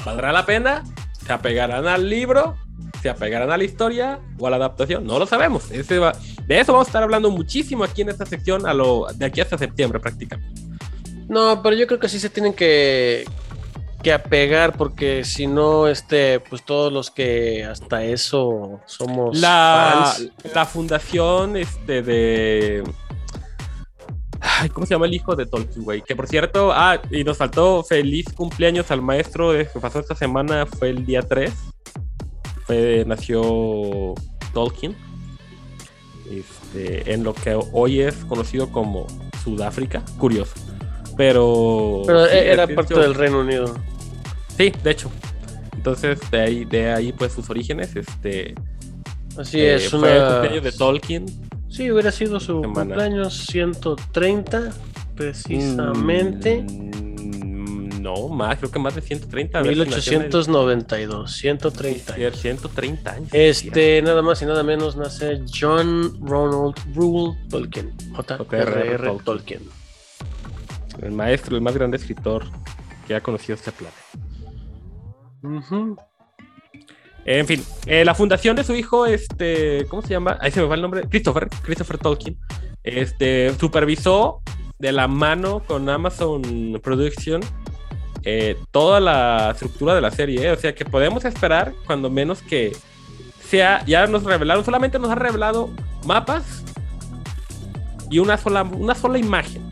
[0.05, 0.83] ¿Valdrá la pena?
[1.25, 2.55] ¿Se apegarán al libro?
[3.01, 5.07] ¿Se apegarán a la historia o a la adaptación?
[5.07, 5.71] No lo sabemos.
[5.71, 9.07] Ese va- De eso vamos a estar hablando muchísimo aquí en esta sección a lo...
[9.15, 10.61] de aquí hasta septiembre prácticamente.
[11.27, 13.25] No, pero yo creo que sí se tienen que.
[14.05, 20.31] Que apegar, porque si no, este, pues todos los que hasta eso somos La, fans.
[20.53, 22.83] la fundación este, de...
[24.39, 26.03] Ay, ¿Cómo se llama el hijo de Tolkien, güey?
[26.03, 30.13] Que por cierto, ah, y nos faltó feliz cumpleaños al maestro de- que pasó esta
[30.13, 31.51] semana, fue el día 3.
[32.67, 34.13] Fue, nació
[34.53, 34.95] Tolkien.
[36.29, 39.07] Este, en lo que hoy es conocido como
[39.43, 40.03] Sudáfrica.
[40.19, 40.53] Curioso.
[41.17, 42.03] Pero.
[42.05, 43.73] Pero sí, era parte del Reino Unido.
[44.57, 45.11] Sí, de hecho.
[45.75, 47.95] Entonces, de ahí, de ahí pues sus orígenes.
[47.95, 48.55] Este.
[49.37, 51.25] Así eh, es, fue el cumpleaños de Tolkien.
[51.69, 52.95] Sí, hubiera sido su Semana.
[52.95, 54.71] cumpleaños 130,
[55.15, 56.61] precisamente.
[56.61, 59.59] Mm, no, más, creo que más de 130.
[59.59, 62.15] a ver si nació en el- 1892, 130.
[62.15, 63.29] Sí, 130 años.
[63.33, 67.93] Este, nada más y nada menos nace John Ronald Rule Tolkien.
[68.15, 69.11] J.R.R.
[69.25, 69.61] Tolkien.
[71.01, 72.45] El maestro, el más grande escritor
[73.07, 73.97] que ha conocido este planeta.
[77.25, 80.37] En fin, eh, la fundación de su hijo, este, ¿cómo se llama?
[80.41, 82.37] Ahí se me va el nombre, Christopher, Christopher Tolkien,
[82.83, 84.41] este, supervisó
[84.77, 87.41] de la mano con Amazon Production
[88.27, 90.51] eh, toda la estructura de la serie, eh.
[90.51, 92.75] o sea que podemos esperar cuando menos que
[93.39, 95.69] sea, ya nos revelaron, solamente nos ha revelado
[96.05, 96.63] mapas
[98.09, 99.69] y una sola, una sola imagen.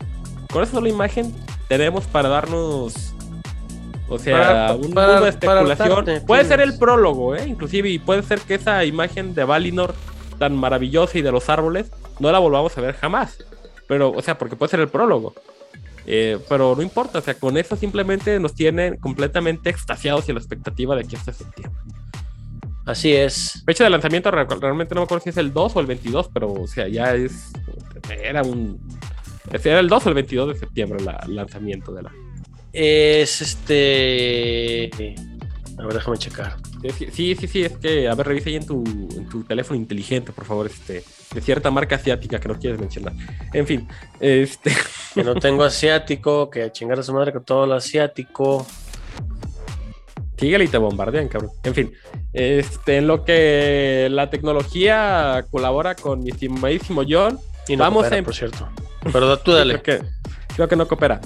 [0.52, 1.34] Con esa sola imagen
[1.66, 3.13] tenemos para darnos,
[4.08, 5.88] o sea, Para- un para- mundo de para especulación.
[6.06, 7.46] darte, puede ser el prólogo, ¿eh?
[7.46, 9.94] inclusive, y puede ser que esa imagen de Valinor
[10.38, 13.38] tan maravillosa y de los árboles no la volvamos a ver jamás.
[13.86, 15.34] Pero, o sea, porque puede ser el prólogo.
[16.06, 20.38] Eh, pero no importa, o sea, con eso simplemente nos tienen completamente extasiados y la
[20.38, 21.80] expectativa de aquí hasta septiembre.
[22.84, 23.62] Así es.
[23.64, 26.28] Fecha de lanzamiento re- realmente no me acuerdo si es el 2 o el 22,
[26.34, 27.52] pero o sea, ya es.
[28.22, 28.78] Era un.
[29.50, 32.12] Era el 2 o el 22 de septiembre la- el lanzamiento de la.
[32.74, 34.90] Es este.
[35.78, 36.56] A ver, déjame checar.
[37.12, 38.84] Sí, sí, sí, es que, a ver, revisa ahí en tu,
[39.16, 41.02] en tu teléfono inteligente, por favor, este,
[41.34, 43.14] de cierta marca asiática que no quieres mencionar.
[43.54, 43.88] En fin,
[44.20, 44.70] este,
[45.14, 48.66] Que no tengo asiático, que a chingar a su madre con todo lo asiático.
[50.36, 51.52] síguele y te bombardean, cabrón.
[51.62, 51.92] En fin,
[52.32, 58.16] este, en lo que la tecnología colabora con mi estimadísimo John, Y no Vamos coopera,
[58.16, 58.68] a em- por cierto.
[59.12, 59.80] Pero tú dale.
[59.80, 60.06] Creo que,
[60.54, 61.20] creo que no coopera.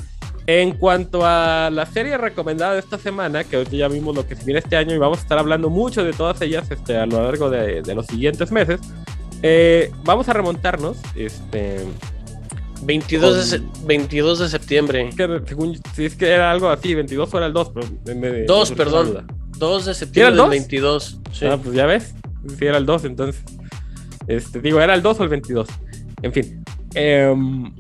[0.51, 4.35] En cuanto a la serie recomendada de esta semana, que ahorita ya vimos lo que
[4.35, 7.05] se viene este año y vamos a estar hablando mucho de todas ellas este, a
[7.05, 8.81] lo largo de, de los siguientes meses,
[9.43, 10.97] eh, vamos a remontarnos.
[11.15, 11.85] Este,
[12.81, 15.11] 22 de, Con- se- 22 de septiembre.
[15.15, 18.15] que según, si es que era algo así, 22 o era el 2, pero me-
[18.15, 19.07] me- me Dos, surgió la perdón.
[19.13, 19.25] duda.
[19.59, 20.51] 2 de ¿Era septiembre el del dos?
[20.51, 21.21] 22.
[21.33, 21.45] Sí.
[21.45, 22.15] Ah, pues ya ves.
[22.59, 23.43] Si era el 2, entonces.
[24.27, 25.69] Este, digo, era el 2 o el 22.
[26.23, 26.65] En fin.
[26.95, 27.71] Em,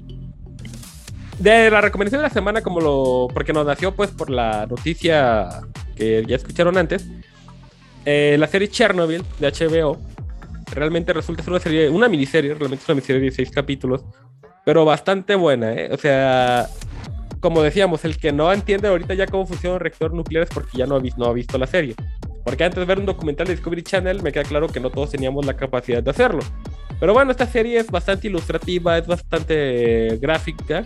[1.39, 3.29] de la recomendación de la semana, como lo.
[3.33, 5.49] Porque nos nació, pues, por la noticia
[5.97, 7.07] que ya escucharon antes.
[8.05, 9.99] eh, la serie Chernobyl de HBO.
[10.73, 14.05] Realmente resulta ser una serie, una miniserie, realmente es una miniserie de 16 capítulos.
[14.65, 15.89] Pero bastante buena, ¿eh?
[15.93, 16.69] O sea.
[17.41, 20.77] Como decíamos, el que no entiende ahorita ya cómo funciona un reactor nuclear es porque
[20.77, 21.95] ya no ha, vis- no ha visto la serie.
[22.45, 25.11] Porque antes de ver un documental de Discovery Channel me queda claro que no todos
[25.13, 26.41] teníamos la capacidad de hacerlo.
[26.99, 30.85] Pero bueno, esta serie es bastante ilustrativa, es bastante gráfica.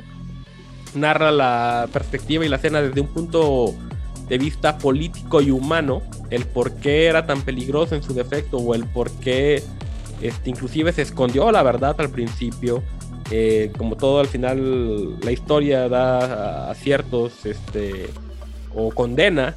[0.94, 3.74] Narra la perspectiva y la escena desde un punto
[4.28, 6.02] de vista político y humano.
[6.30, 9.62] El por qué era tan peligroso en su defecto o el por qué
[10.20, 12.82] este, inclusive se escondió la verdad al principio.
[13.30, 18.10] Eh, como todo al final la historia da aciertos este,
[18.74, 19.54] o condena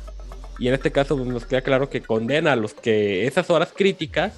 [0.60, 3.74] y en este caso pues, nos queda claro que condena a los que esas horas
[3.76, 4.34] críticas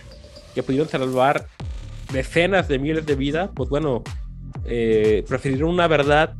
[0.56, 1.48] que pudieron salvar
[2.12, 4.04] decenas de miles de vidas, pues bueno,
[4.66, 6.34] eh, prefirieron una verdad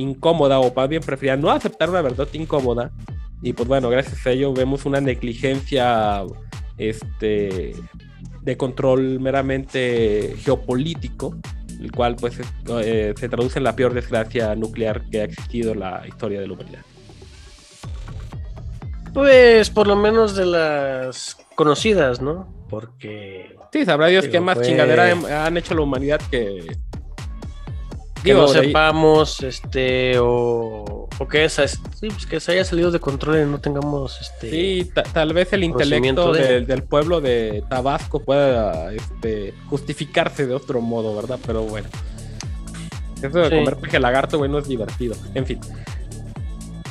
[0.00, 2.90] incómoda o más bien preferían no aceptar una verdad incómoda
[3.42, 6.22] y pues bueno, gracias a ello vemos una negligencia
[6.78, 7.74] este
[8.42, 11.36] de control meramente geopolítico,
[11.80, 15.72] el cual pues es- eh, se traduce en la peor desgracia nuclear que ha existido
[15.72, 16.80] en la historia de la humanidad.
[19.12, 22.52] Pues por lo menos de las conocidas, ¿no?
[22.68, 26.76] Porque Sí, sabrá Dios qué más fue- chingadera han hecho la humanidad que.
[28.22, 32.90] Que no ahí- sepamos, este, o, o que esa, sí, pues que se haya salido
[32.90, 36.82] de control y no tengamos, este, Sí, ta- tal vez el intelecto de- del- del
[36.82, 41.38] pueblo de Tabasco pueda este, justificarse de otro modo, ¿verdad?
[41.46, 41.88] Pero bueno.
[43.22, 43.56] Eso de Sí.
[43.56, 45.14] comer peje lagarto, güey, no es divertido.
[45.34, 45.60] En fin.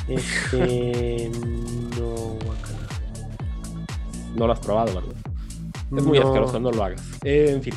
[0.08, 1.30] este,
[1.98, 2.38] no.
[4.36, 5.14] No lo has probado, ¿verdad?
[5.96, 6.26] Es muy No.
[6.28, 7.02] asqueroso, no lo hagas.
[7.24, 7.74] Eh, en fin.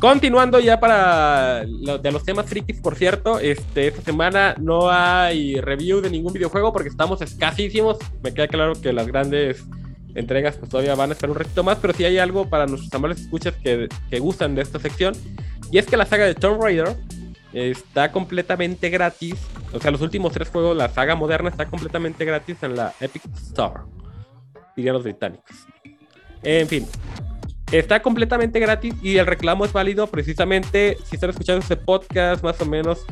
[0.00, 6.00] Continuando ya para de los temas frikis, por cierto, este, esta semana no hay review
[6.00, 7.98] de ningún videojuego porque estamos escasísimos.
[8.22, 9.64] Me queda claro que las grandes
[10.14, 12.92] entregas pues todavía van a esperar un ratito más, pero sí hay algo para nuestros
[12.92, 15.14] amables escuchas que, que gustan de esta sección.
[15.70, 16.96] Y es que la saga de Tomb Raider
[17.54, 19.36] está completamente gratis.
[19.72, 23.22] O sea, los últimos tres juegos, la saga moderna está completamente gratis en la Epic
[23.36, 23.82] Store.
[24.76, 25.66] Dirían los británicos.
[26.42, 26.86] En fin,
[27.78, 32.60] está completamente gratis y el reclamo es válido precisamente si están escuchando este podcast más
[32.60, 33.04] o menos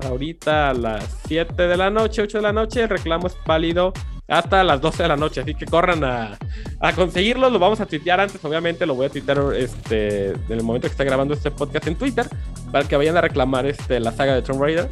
[0.00, 3.92] ahorita a las 7 de la noche, 8 de la noche, el reclamo es válido
[4.28, 6.38] hasta las 12 de la noche, así que corran a,
[6.80, 10.62] a conseguirlo, lo vamos a tuitear antes, obviamente lo voy a tuitear este, en el
[10.62, 12.26] momento que está grabando este podcast en Twitter,
[12.70, 14.88] para que vayan a reclamar este, la saga de Tomb Raider.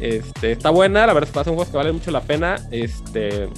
[0.00, 2.56] Este, está buena, la verdad es que son juegos que valen mucho la pena.
[2.70, 3.48] Este,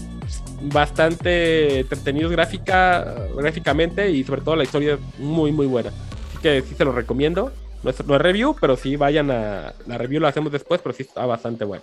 [0.61, 5.91] bastante entretenidos gráfica, gráficamente y sobre todo la historia es muy muy buena.
[6.29, 7.53] Así que sí se los recomiendo.
[7.83, 9.73] No es, no es review, pero sí vayan a...
[9.87, 11.83] La review la hacemos después, pero sí está bastante bueno.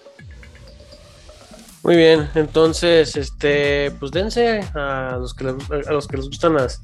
[1.83, 6.55] Muy bien, entonces, este, pues dense a los que les, a los que les gustan
[6.55, 6.83] las,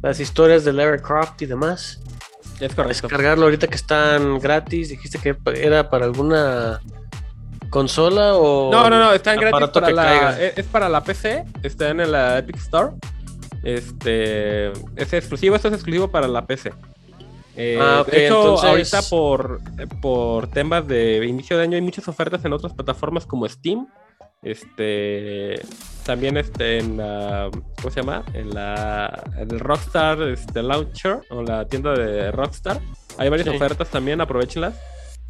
[0.00, 2.00] las historias de Lara Croft y demás.
[2.60, 3.08] Es correcto.
[3.08, 4.90] descargarlo ahorita que están gratis.
[4.90, 6.80] Dijiste que era para alguna
[7.74, 11.44] consola o No, no, no, están gratis aparato para que la, es, para la PC,
[11.64, 12.92] están en la Epic Store.
[13.64, 16.72] Este es exclusivo, esto es exclusivo para la PC.
[17.56, 19.60] Eh, Ah, ok, de hecho, entonces- ahorita por,
[20.00, 23.86] por temas de inicio de año hay muchas ofertas en otras plataformas como Steam.
[24.42, 25.60] Este
[26.04, 28.22] también este en la ¿cómo se llama?
[28.34, 32.78] En la en el Rockstar este, Launcher o la tienda de Rockstar.
[33.18, 33.56] Hay varias Sí.
[33.56, 34.74] ofertas también, aprovechenlas.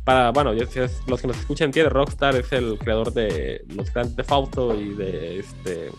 [0.04, 3.64] Para, bueno, ya si es- los que nos escuchan entienden, Rockstar es el creador de
[3.74, 5.90] los Grand Theft Auto y de este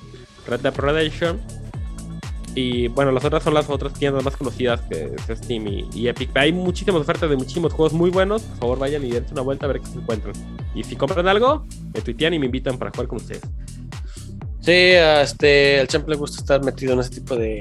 [0.47, 1.39] Red Dead Redemption.
[2.57, 6.07] Y bueno, las otras son las otras tiendas más conocidas que es Steam y, y
[6.07, 6.29] Epic.
[6.37, 8.43] Hay muchísimas ofertas de muchísimos juegos muy buenos.
[8.43, 10.33] Por favor, vayan y dense una vuelta a ver qué se encuentran.
[10.73, 13.41] Y si compran algo, me tuitean y me invitan para jugar con ustedes.
[14.61, 17.59] Sí, a este, al champ le gusta estar metido en ese tipo de,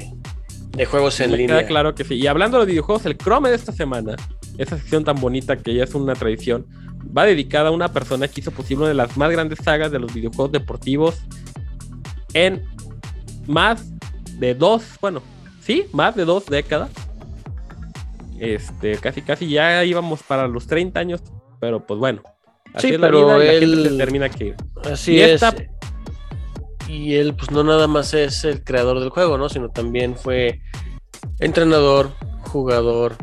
[0.77, 1.59] de juegos en Me línea.
[1.59, 2.15] queda claro que sí.
[2.15, 4.15] Y hablando de los videojuegos, el Chrome de esta semana,
[4.59, 6.67] esa sección tan bonita que ya es una tradición,
[7.17, 9.99] va dedicada a una persona que hizo posible una de las más grandes sagas de
[9.99, 11.17] los videojuegos deportivos
[12.33, 12.63] en
[13.47, 13.85] más
[14.39, 15.23] de dos, bueno,
[15.61, 16.91] sí, más de dos décadas.
[18.39, 21.23] Este, casi, casi ya íbamos para los 30 años,
[21.61, 22.23] pero pues bueno.
[22.75, 24.57] Así Sí, es la pero y la gente él- se termina que ir.
[24.85, 25.43] Así Y es.
[25.43, 25.55] esta-
[26.89, 29.49] Y él, pues no nada más es el creador del juego, ¿no?
[29.49, 30.61] Sino también fue
[31.39, 32.11] entrenador,
[32.43, 33.17] jugador,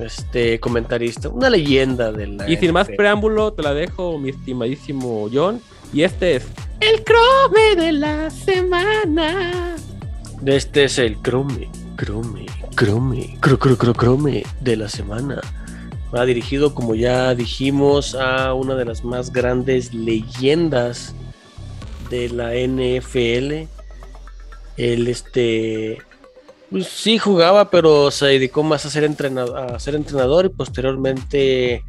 [0.00, 2.48] este, comentarista, una leyenda de la.
[2.48, 5.60] Y sin más preámbulo, te la dejo, mi estimadísimo John.
[5.92, 6.46] Y este es
[6.80, 9.76] el Chrome de la semana.
[10.44, 15.40] Este es el Chrome, Chrome, Chrome, cro, cro, cro, Chrome de la semana.
[16.14, 21.14] Va dirigido, como ya dijimos, a una de las más grandes leyendas
[22.10, 23.68] de la NFL.
[24.76, 25.98] Él, este,
[26.70, 31.82] pues, sí jugaba, pero se dedicó más a ser, entrenador, a ser entrenador y posteriormente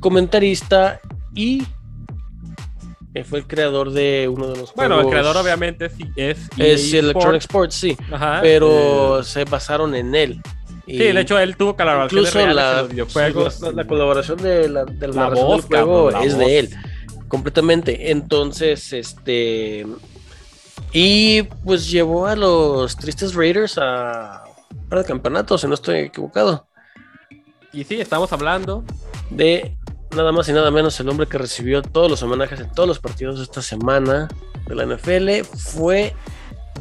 [0.00, 1.00] comentarista
[1.34, 1.62] y
[3.14, 6.38] eh, fue el creador de uno de los Bueno, el juegos- creador obviamente sí es,
[6.56, 7.74] es EA Electronic Sports.
[7.74, 10.40] Sí, Ajá, pero eh, se basaron en él.
[10.86, 13.60] Y sí, de hecho él tuvo colaboraciones incluso en la, los videojuegos.
[13.60, 16.46] la, la colaboración de la, de la voz, del juego cabrón, es voz.
[16.46, 16.70] de él,
[17.28, 18.10] completamente.
[18.10, 19.86] Entonces, este
[20.92, 24.44] y pues llevó a los tristes Raiders a
[24.88, 26.66] para el campeonato, si no estoy equivocado,
[27.72, 28.84] Y sí, estamos hablando.
[29.30, 29.74] de
[30.14, 32.98] nada más y nada menos el hombre que recibió todos los homenajes en todos los
[32.98, 34.28] partidos de esta semana
[34.66, 36.14] de la NFL fue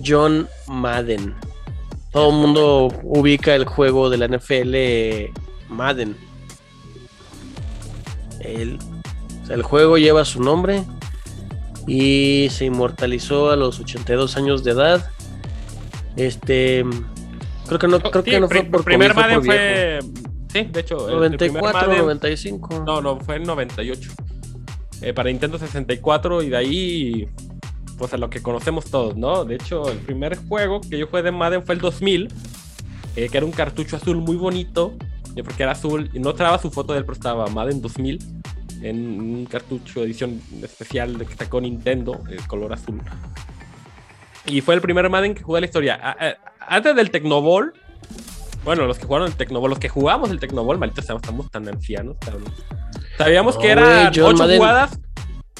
[0.06, 1.34] John Madden.
[2.12, 5.34] Todo el mundo ubica el juego de la NFL
[5.74, 6.18] Madden.
[8.42, 8.78] El,
[9.44, 10.84] o sea, el juego lleva su nombre
[11.88, 15.10] y se inmortalizó a los 82 años de edad.
[16.16, 16.84] Este,
[17.68, 20.00] creo que no, creo Sí, que no fue por primer COVID, Madden fue.
[20.52, 21.10] Sí, de hecho.
[21.10, 22.84] el- el primer 94, Madden- 95.
[22.86, 24.12] No, no, fue en 98.
[25.02, 27.28] Eh, para Nintendo 64 y de ahí,
[27.98, 29.46] pues a lo que conocemos todos, ¿no?
[29.46, 32.28] De hecho, el primer juego que yo jugué de Madden fue el 2000,
[33.16, 34.94] eh, que era un cartucho azul muy bonito,
[35.36, 38.20] eh, porque era azul, y no traba su foto de él, pero estaba Madden 2000,
[38.82, 43.02] en un cartucho edición especial de que sacó Nintendo, el color azul.
[44.46, 46.18] Y fue el primer Madden que jugué en la historia.
[46.60, 47.74] Antes del Tecnoball,
[48.64, 51.68] bueno, los que jugaron el Tecnoball, los que jugamos el Tecnoball, malditos seamos, estamos tan
[51.68, 52.44] ancianos, cabrón.
[53.18, 55.00] Sabíamos No, que eran 8 Madden- jugadas.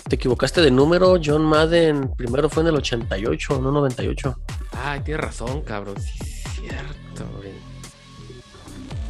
[0.10, 4.36] Te equivocaste de número, John Madden primero fue en el 88, no 98.
[4.84, 5.96] Ay, tienes razón, cabrón.
[6.02, 7.52] Sí, es cierto, güey.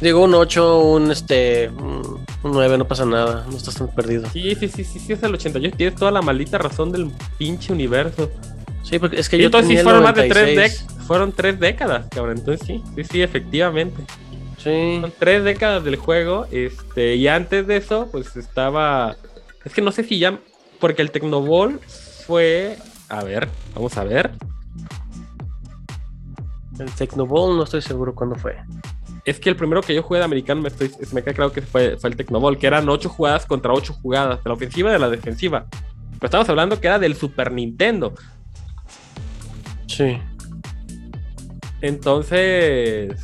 [0.02, 4.28] Digo un 8, un este un 9, no pasa nada, no estás tan perdido.
[4.32, 5.76] Sí, sí, sí, sí, sí, es el 88.
[5.76, 8.28] Tienes toda la maldita razón del pinche universo.
[8.82, 10.80] Sí, porque es que yo entonces sí tenía el fueron más de tres 96.
[10.80, 11.06] décadas.
[11.06, 12.38] Fueron tres décadas, cabrón.
[12.38, 14.02] Entonces sí, sí, sí, efectivamente.
[14.58, 14.98] Sí.
[15.00, 16.46] Son tres décadas del juego.
[16.50, 19.14] Este, y antes de eso, pues estaba.
[19.64, 20.40] Es que no sé si ya.
[20.80, 21.78] Porque el Tecnoball
[22.26, 22.76] fue.
[23.08, 24.32] A ver, vamos a ver.
[26.80, 28.56] El Tecnoball no estoy seguro cuándo fue.
[29.24, 31.62] Es que el primero que yo jugué de americano me, estoy, me queda claro que
[31.62, 34.92] fue, fue el Tecnoball, que eran ocho jugadas contra ocho jugadas, de la ofensiva y
[34.94, 35.66] de la defensiva.
[35.70, 38.14] Pero estamos hablando que era del Super Nintendo.
[39.86, 40.18] Sí.
[41.80, 43.14] Entonces,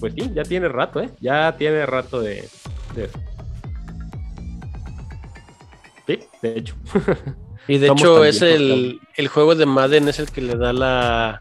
[0.00, 1.10] pues sí, ya tiene rato, ¿eh?
[1.20, 2.48] Ya tiene rato de,
[2.94, 3.18] de eso.
[6.06, 6.74] Sí, de hecho.
[7.66, 10.72] Y de Somos hecho es el, el juego de Madden es el que le da
[10.72, 11.40] la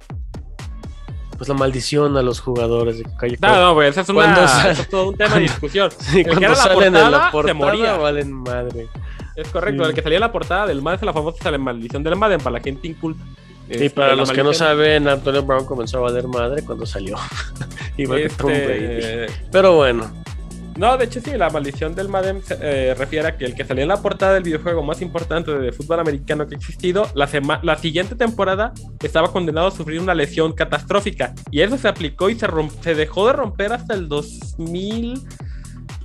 [1.45, 3.37] pues la maldición a los jugadores de calle.
[3.41, 5.89] No, no, güey, eso es, una, sale- eso es todo un tema de discusión.
[5.99, 7.93] Sí, El que era la salen en la portada, se portada moría.
[7.97, 8.87] valen madre.
[9.35, 9.89] Es correcto, Sí.
[9.89, 12.39] el que salía en la portada del Madden es la famosa la maldición del Madden
[12.39, 13.23] para la gente inculta.
[13.69, 16.85] Y Este, para la los que no saben, Antonio Brown comenzó a valer madre cuando
[16.85, 17.17] salió.
[17.97, 18.23] Brady.
[18.23, 20.11] Este, Pero bueno,
[20.77, 23.63] No, de hecho sí, la maldición del Madden se eh, refiere a que el que
[23.63, 27.29] salía en la portada del videojuego más importante de fútbol americano que ha existido, la,
[27.61, 31.33] la siguiente temporada estaba condenado a sufrir una lesión catastrófica.
[31.51, 32.47] Y eso se aplicó y se,
[32.81, 35.21] se dejó de romper hasta el 2000...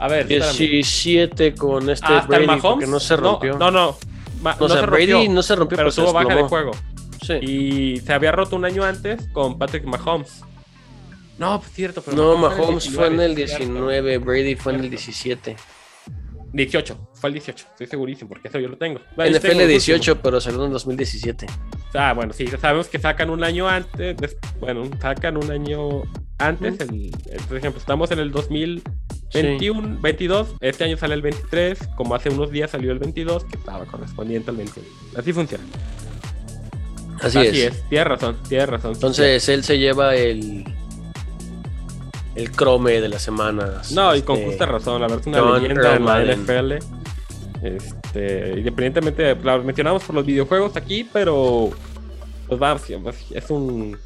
[0.00, 0.56] A ver, espérame.
[0.56, 3.58] 17 con este hasta Brady porque no se rompió.
[3.58, 3.96] No, no,
[4.42, 6.42] Ma- No, no o sea, se Brady rompió, no se rompió, pero tuvo baja de
[6.44, 6.70] juego.
[7.20, 7.32] Sí.
[7.42, 10.44] Y se había roto un año antes con Patrick Mahomes.
[11.38, 13.58] No, pues cierto, pero No, Mahomes fue en el cierto.
[13.64, 15.56] 19, Brady fue en el 17.
[16.52, 19.00] 18, fue el 18, estoy segurísimo, porque eso yo lo tengo.
[19.16, 21.46] Tengo NFL los 18, pero salió en 2017.
[21.46, 21.86] últimos.
[21.94, 24.16] Ah, bueno, sí, sabemos que sacan un año antes,
[24.58, 26.02] bueno, sacan un año
[26.38, 31.78] antes, el, el- por ejemplo, estamos en el 2021, 22, este año sale el 23,
[31.96, 34.88] como hace unos días salió el 22, que estaba correspondiente al 21.
[35.16, 35.64] Así funciona.
[37.20, 37.74] Así, Así es.
[37.74, 38.92] es, tienes razón, tienes razón.
[38.94, 40.64] Entonces él se lleva el
[42.38, 43.90] el crome de las semanas.
[43.92, 46.34] No, y con Este, justa razón, la verdad es una John leyenda en la.
[46.34, 46.72] NFL.
[47.60, 51.70] Este, independientemente, la mencionamos por los videojuegos aquí, pero
[52.46, 52.82] pues vamos,
[53.34, 53.98] es un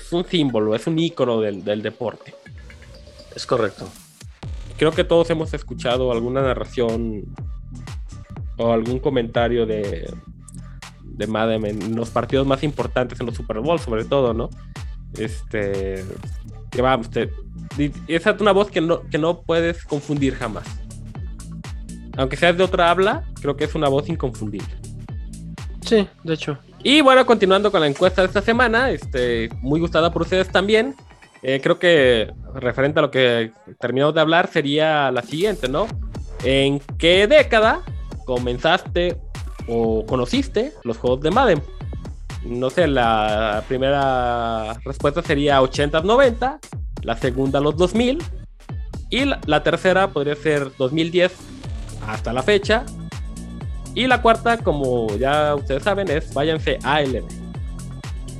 [0.00, 2.34] es un símbolo, es un ícono del, del deporte.
[3.34, 3.88] Es correcto.
[4.76, 7.24] Creo que todos hemos escuchado alguna narración
[8.56, 10.12] o algún comentario de,
[11.04, 14.50] de Madden en los partidos más importantes en los Super Bowl, sobre todo, ¿no?
[15.16, 16.04] Este,
[16.76, 17.30] que
[17.78, 20.64] y- y esa es una voz que no, que no puedes confundir jamás.
[22.16, 24.68] Aunque seas de otra habla, creo que es una voz inconfundible.
[25.82, 26.58] Sí, de hecho.
[26.82, 30.94] Y bueno, continuando con la encuesta de esta semana, este, muy gustada por ustedes también.
[31.42, 35.86] eh, creo que referente a lo que terminamos de hablar sería la siguiente, ¿no?
[36.42, 37.82] ¿En qué década
[38.24, 39.16] comenzaste
[39.68, 41.62] o conociste los juegos de Madden?
[42.46, 46.58] No sé, la primera respuesta sería 80s, 90,
[47.02, 48.22] la segunda los 2000
[49.10, 51.32] y la, la tercera podría ser 2010
[52.06, 52.84] hasta la fecha
[53.96, 57.24] y la cuarta, como ya ustedes saben, es váyanse a LB.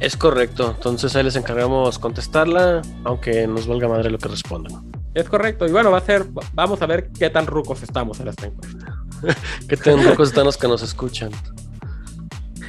[0.00, 0.74] Es correcto.
[0.76, 4.84] Entonces ahí les encargamos contestarla, aunque nos valga madre lo que respondan.
[5.14, 5.66] Es correcto.
[5.66, 8.92] Y bueno, va a ser, vamos a ver qué tan rucos estamos en esta encuesta.
[9.66, 11.30] Que tengan pocos están los que nos escuchan.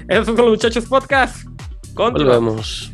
[0.07, 1.45] Esos son los muchachos podcast.
[1.93, 2.93] Continuamos.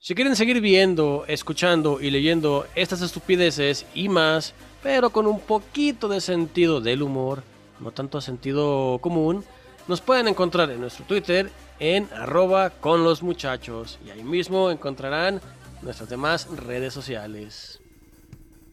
[0.00, 4.52] Si quieren seguir viendo, escuchando y leyendo estas estupideces y más,
[4.82, 7.44] pero con un poquito de sentido del humor,
[7.78, 9.44] no tanto sentido común,
[9.86, 11.48] nos pueden encontrar en nuestro Twitter
[11.78, 15.40] en arroba con los muchachos y ahí mismo encontrarán
[15.82, 17.80] nuestras demás redes sociales.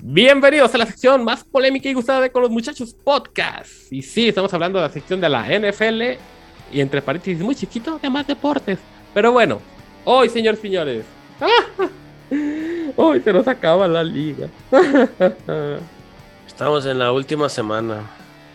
[0.02, 3.91] Bienvenidos a la sección más polémica y gustada de Con los Muchachos Podcast.
[3.91, 6.37] Y sí, estamos hablando de la sección de la NFL
[6.72, 8.80] y entre paréntesis muy chiquito de más deportes.
[9.13, 9.59] Pero bueno,
[10.05, 11.05] hoy, señores señores,
[12.95, 14.47] hoy se nos acaba la liga.
[16.47, 18.01] Estamos en la última semana.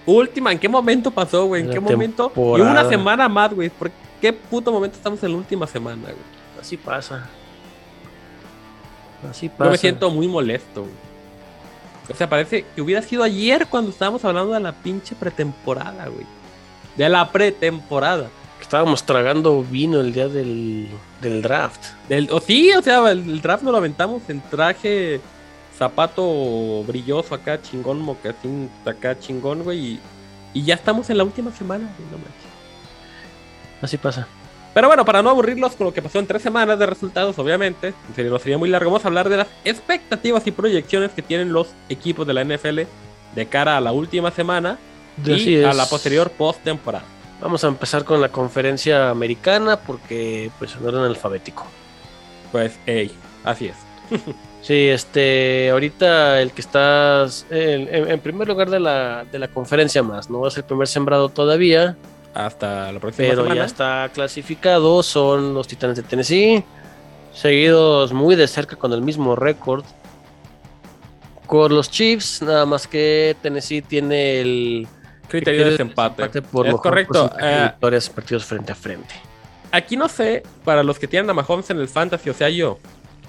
[0.05, 1.63] Última, ¿en qué momento pasó, güey?
[1.63, 2.33] ¿En La qué momento?
[2.37, 3.71] Y una semana más, güey.
[3.71, 3.91] ¿Por
[4.21, 6.17] qué puto momento estamos en la última semana, güey?
[6.61, 7.29] Así pasa.
[9.31, 9.71] Así Yo pasa.
[9.71, 10.95] me siento muy molesto, güey.
[12.11, 16.27] O sea, parece que hubiera sido ayer cuando estábamos hablando de la pinche pretemporada, güey.
[16.97, 18.29] De la pretemporada.
[18.61, 20.89] Estábamos tragando vino el día del,
[21.21, 21.81] del draft.
[22.09, 25.21] Del, o sí, o sea, el, el draft nos lo aventamos en traje,
[25.77, 29.79] zapato brilloso acá, chingón, mocasín acá, chingón, güey.
[29.79, 30.01] Y,
[30.55, 32.53] y ya estamos en la última semana, güey, no manches.
[33.83, 34.29] Así pasa.
[34.75, 37.89] Pero bueno, para no aburrirlos con lo que pasó en tres semanas de resultados, obviamente,
[38.09, 41.21] en serio, no sería muy largo, vamos a hablar de las expectativas y proyecciones que
[41.21, 42.81] tienen los equipos de la NFL
[43.35, 44.79] de cara a la última semana
[45.23, 45.77] Así y a es.
[45.77, 47.05] la posterior post-temporada.
[47.41, 51.67] Vamos a empezar con la conferencia americana porque pues no era alfabético.
[52.53, 53.11] Pues, ey,
[53.45, 53.77] así es.
[54.63, 60.31] Sí, este, ahorita el que está en, primer lugar de la, de la conferencia más,
[60.31, 61.97] no ser el primer sembrado todavía,
[62.33, 63.61] Hasta la próxima pero semana.
[63.61, 66.63] ya está clasificado, son los Titanes de Tennessee,
[67.35, 69.85] seguidos muy de cerca con el mismo récord.
[71.49, 74.87] Con los Chiefs, nada más que Tennessee tiene el
[75.33, 76.43] Criterio de desempate.
[76.43, 77.31] por es correcto.
[77.31, 79.15] victorias en partidos frente a frente.
[79.71, 82.79] aquí no sé, para los que tienen a Mahomes en el fantasy, o sea yo,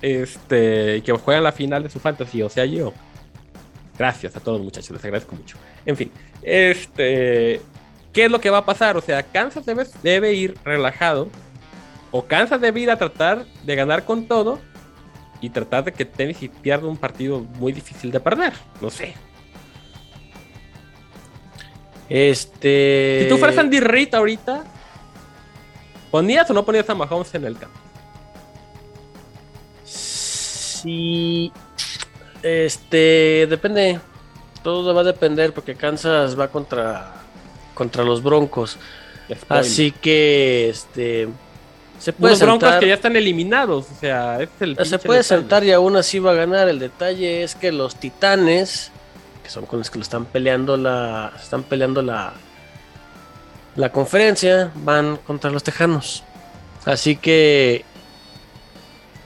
[0.02, 2.92] este, que juegan la final de su fantasy, o sea yo.
[3.98, 5.56] Gracias a todos muchachos, les agradezco mucho.
[5.86, 7.62] En fin, este,
[8.12, 8.98] ¿qué es lo que va a pasar?
[8.98, 11.30] O sea, Kansas debe, debe ir relajado,
[12.12, 14.60] o Kansas debe ir a tratar de ganar con todo
[15.40, 18.52] y tratar de que Tennessee pierda un partido muy difícil de perder.
[18.82, 19.16] No sé.
[22.10, 23.22] Este.
[23.24, 24.64] Si tú fueras Andy Reid ahorita,
[26.12, 27.80] ¿ponías o no ponías a Mahomes en el campo?
[29.86, 31.52] Sí.
[32.42, 33.48] Este.
[33.50, 34.00] Depende.
[34.64, 37.14] Todo va a depender porque Kansas va contra.
[37.74, 38.78] Contra los Broncos.
[39.50, 40.70] Así que.
[40.70, 41.30] Este.
[42.00, 45.24] Se puede Unos broncos que ya están eliminados, o sea, es el Se puede detalle.
[45.24, 46.68] sentar y aún así va a ganar.
[46.68, 48.92] El detalle es que los titanes,
[49.44, 51.32] que son con los que lo están peleando la.
[51.40, 52.34] Están peleando la.
[53.76, 56.24] La conferencia, van contra los tejanos.
[56.86, 57.84] Así que.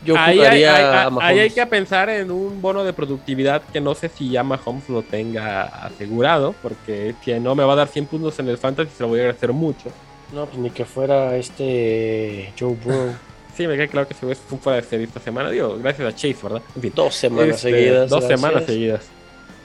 [0.06, 3.62] Yo Ahí hay, jugaría hay- a ahí hay que pensar en un bono de productividad
[3.74, 7.78] que no sé si ya Mahomes lo tenga asegurado, porque si no me va a
[7.78, 9.90] dar 100 puntos en el fantasy, se lo voy a agradecer mucho.
[10.34, 13.14] No, pues ni que fuera este Joe Burrow.
[13.58, 16.16] Sí, me queda claro que se fue fuera de serie esta semana, digo, gracias a
[16.16, 16.62] Chase, ¿verdad?
[16.76, 16.92] En fin.
[16.94, 18.08] Dos semanas Este, seguidas.
[18.12, 18.40] Dos gracias.
[18.40, 19.02] semanas seguidas.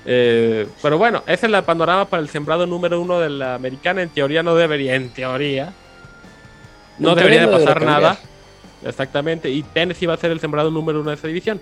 [0.05, 4.03] Eh, pero bueno, ese es el panorama para el sembrado número uno de la americana.
[4.03, 5.73] En teoría no debería, en teoría,
[6.99, 8.19] no debería de pasar nada.
[8.85, 9.49] Exactamente.
[9.51, 11.61] Y Tennessee va a ser el sembrado número uno de esa división.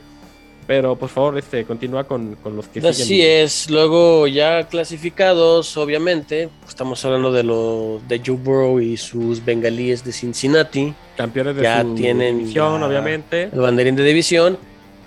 [0.66, 3.45] Pero por favor, este, continúa con, con los que Así siguen.
[3.45, 10.05] es, luego ya clasificados, obviamente, estamos hablando de lo de Joe Burrow y sus bengalíes
[10.05, 13.43] de Cincinnati, Campeones de ya su tienen división, ya- obviamente.
[13.53, 14.59] el banderín de división,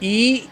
[0.02, 0.46] y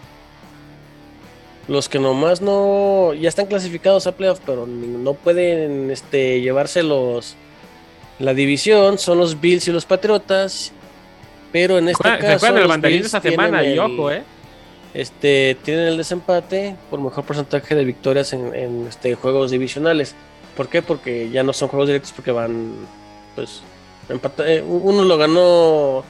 [1.71, 7.37] los que nomás no, ya están clasificados a playoff, pero no pueden este, llevárselos
[8.19, 10.73] la división, son los Bills y los Patriotas,
[11.53, 12.39] pero en este caso...
[12.39, 14.21] se el los banderín Bills esta semana y el- ojo, eh.
[14.93, 20.13] este, tienen el desempate por mejor porcentaje de victorias en, en, este, juegos divisionales.
[20.57, 20.81] ¿Por qué?
[20.81, 22.73] Porque ya no son juegos directos porque van,
[23.33, 23.61] pues,
[24.45, 26.03] eh, uno lo ganó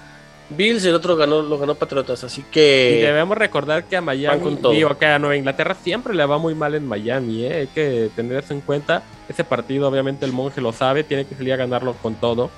[0.55, 4.01] Bills y el otro ganó, lo ganó Patriotas, así Y que debemos recordar que a
[4.01, 7.53] Miami, digo que a Nueva Inglaterra siempre le va muy mal en Miami, ¿eh?
[7.53, 9.03] hay que tener eso en cuenta.
[9.29, 12.51] Ese partido, obviamente, el monje lo sabe, tiene que salir a ganarlo con todo.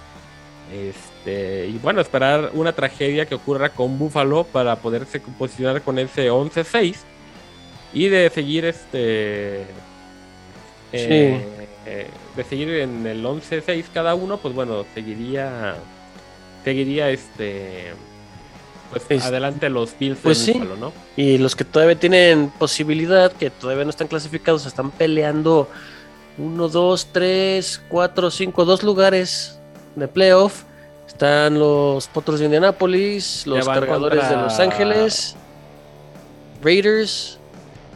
[0.73, 6.31] Este, y bueno, esperar una tragedia que ocurra con Buffalo para poderse posicionar con ese
[6.31, 6.95] 11-6
[7.93, 9.61] y de seguir este.
[10.91, 15.75] eh, eh, de seguir en el 11-6 cada uno, pues bueno, seguiría.
[16.63, 17.93] Seguiría este.
[18.91, 20.59] Pues Es- adelante los Bills pues de sí.
[20.59, 20.93] Buffalo, ¿no?
[21.17, 25.67] y los que todavía tienen posibilidad, que todavía no están clasificados, están peleando
[26.37, 29.57] 1, 2, 3, 4, 5, dos lugares
[29.95, 30.63] de playoff.
[31.07, 35.35] Están los Potros de Indianápolis, los Cargadores contra- de Los Ángeles,
[36.63, 37.37] Raiders,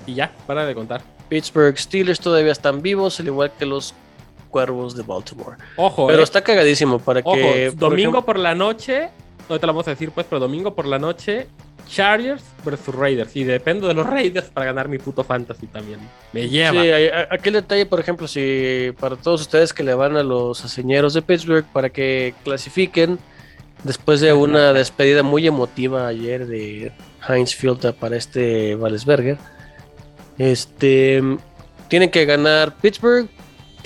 [0.05, 1.01] Y ya, para de contar.
[1.29, 3.93] Pittsburgh Steelers todavía están vivos, al igual que los
[4.57, 5.57] Cuervos de Baltimore.
[5.75, 7.71] Ojo, Pero eh, está cagadísimo para ojo, que.
[7.71, 9.09] por domingo ejemplo- por la noche,
[9.49, 11.47] no te lo vamos a decir pues, pero domingo por la noche,
[11.87, 13.35] Chargers versus Raiders.
[13.35, 15.99] Y dependo de los Raiders para ganar mi puto fantasy también.
[16.33, 16.81] Me lleva.
[16.81, 16.89] Sí,
[17.29, 21.21] aquel detalle, por ejemplo, si para todos ustedes que le van a los aceñeros de
[21.21, 23.19] Pittsburgh para que clasifiquen
[23.83, 26.91] después de una despedida muy emotiva ayer de
[27.29, 29.37] Heinz Field para este Valesberger,
[30.37, 31.21] este
[31.87, 33.29] tienen que ganar Pittsburgh,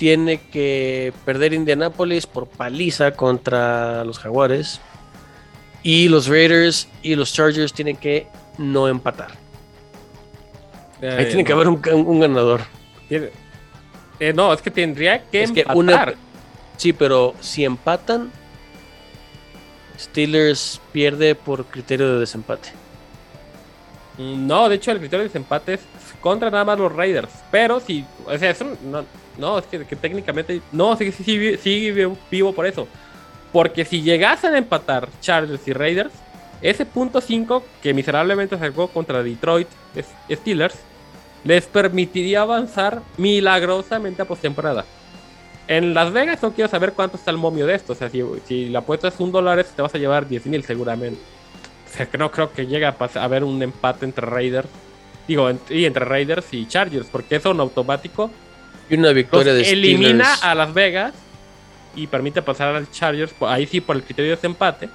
[0.02, 4.80] tiene que perder Indianapolis por paliza contra los Jaguares
[5.84, 8.26] y los Raiders y los Chargers tienen que
[8.58, 9.30] no empatar.
[11.00, 12.62] Eh, Ahí tiene que haber un, un ganador.
[13.10, 15.78] eh, no, es que tendría que Es que empatar.
[15.78, 16.14] una-
[16.76, 18.32] Sí, pero si empatan,
[20.00, 22.70] Steelers pierde por criterio de desempate.
[24.18, 25.80] Mm, No, de hecho el criterio de desempate es
[26.20, 27.30] contra nada más los Raiders.
[27.52, 29.04] Pero si, o sea, eso no,
[29.38, 31.90] no es que, técnicamente, no, sí, sí, sí, sí
[32.30, 32.86] vivo- por eso.
[33.52, 36.12] Porque si llegasen a empatar Chargers y Raiders,
[36.62, 39.68] ese punto 5 que miserablemente sacó contra Detroit
[40.30, 40.76] Steelers,
[41.44, 44.84] les permitiría avanzar milagrosamente a postemporada.
[45.68, 47.92] En Las Vegas no quiero saber cuánto está el momio de esto.
[47.92, 50.62] O sea, si, si la apuesta es un dólar, te vas a llevar 10 mil
[50.64, 51.20] seguramente.
[51.90, 54.68] O sea, no creo que llegue a, a haber un empate entre Raiders.
[55.28, 58.30] Digo, y entre Raiders y Chargers, porque eso en automático
[58.90, 60.44] Y una los victoria de elimina Steelers.
[60.44, 61.14] a Las Vegas
[61.94, 64.88] y permite pasar al Chargers, po- ahí sí por el criterio de desempate.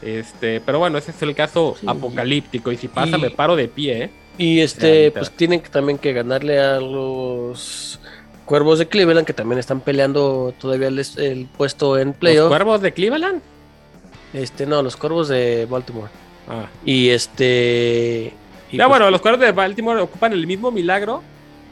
[0.00, 1.86] Este, pero bueno, ese es el caso Sí.
[1.88, 2.72] apocalíptico.
[2.72, 4.10] Y si pasa, Y- me paro de pie, ¿eh?
[4.38, 8.00] Y este, pues tienen que también que ganarle a los
[8.46, 12.48] Cuervos de Cleveland, que también están peleando todavía el, el puesto en Los playoff.
[12.48, 13.40] cuervos de Cleveland.
[14.32, 16.10] Este, no, los Cuervos de Baltimore.
[16.48, 16.66] Ah.
[16.84, 18.32] Y este.
[18.72, 21.22] y Ya pues, bueno, los cuervos de Baltimore ocupan el mismo milagro,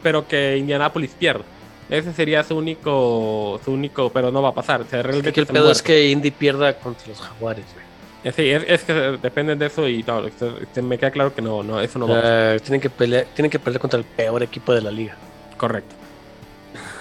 [0.02, 1.44] pero que Indianapolis pierde.
[1.88, 4.82] Ese sería su único, su único, pero no va a pasar.
[4.82, 7.84] O sea, realmente que el pedo es que Indy pierda contra los Jaguares, güey.
[8.22, 11.34] Eh, Sí, es, es que dependen de eso y no, este- este, me queda claro
[11.34, 12.54] que no, no, eso no va a pasar.
[12.54, 15.16] Ah, tienen que pelear, tienen que pelear contra el peor equipo de la liga.
[15.56, 15.94] Correcto.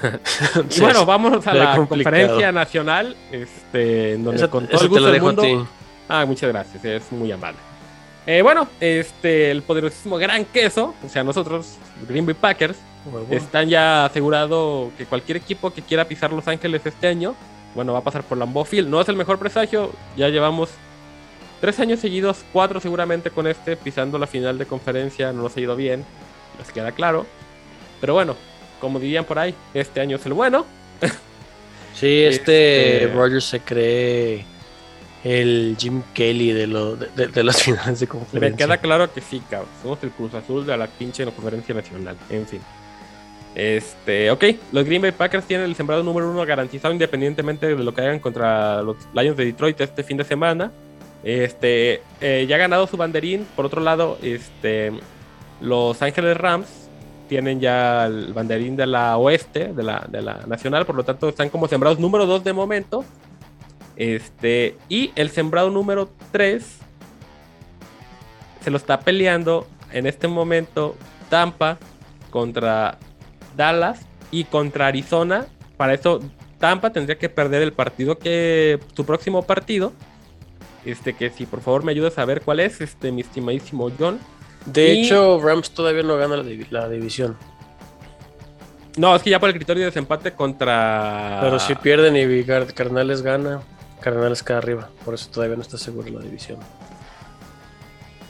[0.75, 2.15] Y bueno, vámonos a la complicado.
[2.15, 5.67] conferencia nacional, este, en donde esa- con todo el gusto del mundo.
[6.07, 7.59] Ah, muchas gracias, es muy amable.
[8.25, 11.75] Eh, bueno, este, el poderosísimo Gran Queso, o sea, nosotros,
[12.07, 12.77] Green Bay Packers.
[13.29, 17.35] Están ya asegurado que cualquier equipo que quiera pisar Los Ángeles este año,
[17.75, 18.89] bueno, va a pasar por Lambeau Field.
[18.89, 20.69] No es el mejor presagio, ya llevamos
[21.61, 25.59] tres años seguidos, cuatro seguramente con este, pisando la final de conferencia, no nos ha
[25.61, 26.03] ido bien,
[26.57, 27.25] les queda claro.
[28.01, 28.35] Pero bueno,
[28.81, 30.65] como dirían por ahí, este año es el bueno.
[31.95, 34.45] Sí, este, Este- Rogers se cree
[35.23, 38.65] el Jim Kelly de, lo, de, de- de las finales de Me conferencia.
[38.65, 39.69] queda claro que sí, cabrón.
[39.83, 42.15] Somos el Cruz Azul de la pinche conferencia nacional.
[42.29, 42.61] En fin.
[43.55, 47.93] Este, ok, los Green Bay Packers tienen el sembrado número uno garantizado independientemente de lo
[47.93, 50.71] que hagan contra los Lions de Detroit este fin de semana.
[51.23, 53.45] Este, eh, ya ha ganado su banderín.
[53.55, 54.93] Por otro lado, este,
[55.61, 56.67] los Ángeles Rams
[57.27, 61.29] tienen ya el banderín de la oeste, de la, de la nacional, por lo tanto
[61.29, 63.03] están como sembrados número dos de momento.
[63.99, 66.65] Este, y el sembrado número 3
[68.61, 70.95] se lo está peleando en este momento
[71.29, 71.77] Tampa
[72.29, 72.97] contra
[73.55, 75.45] Dallas y contra Arizona.
[75.77, 76.19] Para eso
[76.59, 79.93] Tampa tendría que perder el partido que su próximo partido.
[80.85, 84.19] Este que si por favor me ayudas a ver cuál es, este mi estimadísimo John.
[84.65, 87.37] De Y- hecho, Rams todavía no gana la, divi- la división.
[88.97, 92.73] No, es que ya por el criterio de desempate contra Pero si pierden y Car-
[92.73, 93.61] Carnales gana,
[94.01, 94.89] Carnales queda arriba.
[95.05, 96.59] Por eso todavía no está seguro la división.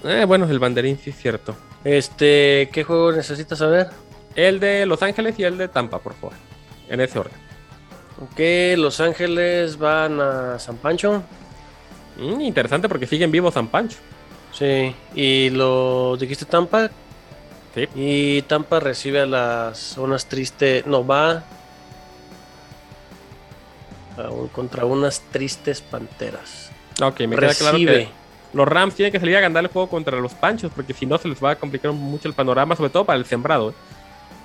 [0.03, 1.55] Eh, bueno, el banderín sí es cierto.
[1.83, 3.87] Este, ¿qué juego necesitas saber?
[4.35, 6.33] El de Los Ángeles y el de Tampa, por favor.
[6.87, 7.33] En ese orden.
[8.21, 8.39] Ok,
[8.77, 11.23] Los Ángeles van a San Pancho.
[12.17, 13.97] Mm, interesante porque siguen vivos San Pancho.
[14.51, 16.89] Sí, y lo dijiste Tampa.
[17.75, 17.87] Sí.
[17.95, 20.85] Y Tampa recibe a las zonas tristes.
[20.87, 21.43] No, va
[24.17, 26.71] a un- contra unas tristes panteras.
[27.01, 28.09] Ok, me queda claro que
[28.53, 31.17] los Rams tienen que salir a ganar el juego contra los Panchos porque si no
[31.17, 33.69] se les va a complicar mucho el panorama, sobre todo para el sembrado.
[33.69, 33.73] ¿eh?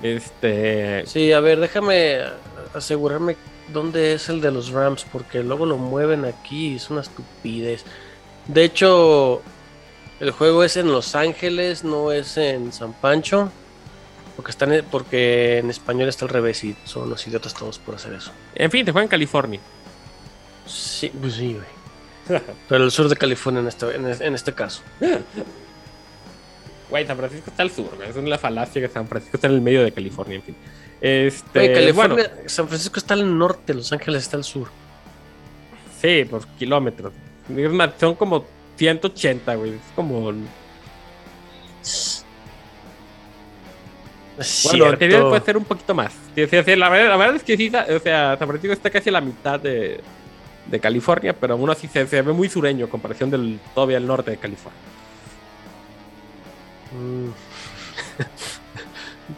[0.03, 1.05] Este.
[1.07, 2.18] Sí, a ver, déjame
[2.74, 3.36] asegurarme
[3.72, 7.84] dónde es el de los Rams, porque luego lo mueven aquí y es una estupidez.
[8.47, 9.40] De hecho,
[10.20, 13.51] el juego es en Los Ángeles, no es en San Pancho,
[14.36, 17.95] porque, están en- porque en español está al revés y son los idiotas todos por
[17.95, 18.32] hacer eso.
[18.55, 19.61] En fin, se juega en California.
[20.66, 22.40] Sí, pues sí, güey.
[22.68, 24.82] Pero el sur de California en este, en este, en este caso.
[26.91, 28.09] Güey, San Francisco está al sur, güey.
[28.09, 30.57] Es una falacia que San Francisco está en el medio de California, en fin.
[31.01, 31.59] Este.
[31.59, 34.68] Güey, California, bueno, San Francisco está al norte, Los Ángeles está al sur.
[36.01, 37.12] sí, por kilómetros.
[37.55, 38.45] Es más, son como
[38.76, 39.72] 180, güey.
[39.72, 40.32] Es como.
[44.64, 46.12] Bueno, en teoría puede ser un poquito más.
[46.35, 48.91] Sí, sí, sí, la, verdad, la verdad es que sí, o sea, San Francisco está
[48.91, 50.01] casi a la mitad de,
[50.66, 54.07] de California, pero aún así se, se ve muy sureño en comparación del todavía al
[54.07, 54.80] norte de California.
[56.95, 57.30] Mm.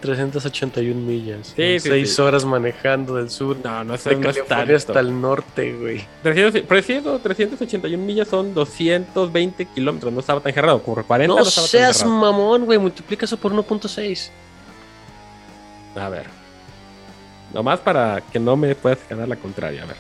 [0.01, 1.53] 381 millas.
[1.55, 2.23] Sí, sí, 6 sí.
[2.23, 3.57] horas manejando del sur.
[3.63, 5.09] No, no es, de no es California hasta tanto.
[5.09, 6.07] el norte, güey.
[6.23, 11.29] 300, pero sí, no, 381 millas son 220 kilómetros, no estaba tan cerrado, como 40
[11.29, 12.79] no, No tan seas mamón, güey.
[12.79, 14.31] Multiplica eso por 1.6.
[15.97, 16.27] A ver.
[17.55, 19.97] Nomás para que no me puedas ganar la contraria, a ver.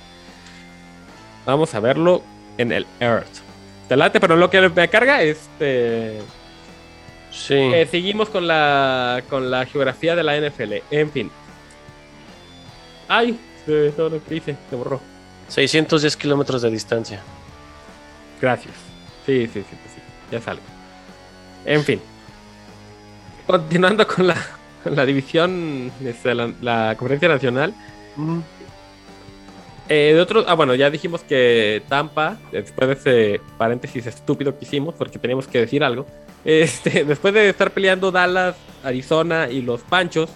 [1.46, 2.22] Vamos a verlo
[2.58, 3.38] en el Earth.
[3.88, 6.18] Te late, pero lo que me carga, este...
[7.36, 7.54] Sí.
[7.54, 10.74] Eh, seguimos con la, con la geografía de la NFL.
[10.90, 11.30] En fin.
[13.08, 13.38] Ay,
[13.96, 15.00] todo lo que hice, se borró.
[15.48, 17.20] 610 kilómetros de distancia.
[18.40, 18.74] Gracias.
[19.26, 20.62] Sí, sí, sí, sí, ya salgo.
[21.64, 22.00] En fin.
[23.46, 24.36] Continuando con la,
[24.84, 27.74] la división, este, la, la conferencia nacional.
[29.88, 34.64] Eh, de otros, ah, bueno, ya dijimos que Tampa, después de ese paréntesis estúpido que
[34.64, 36.06] hicimos, porque teníamos que decir algo,
[36.44, 40.30] este, después de estar peleando Dallas, Arizona y los Panchos,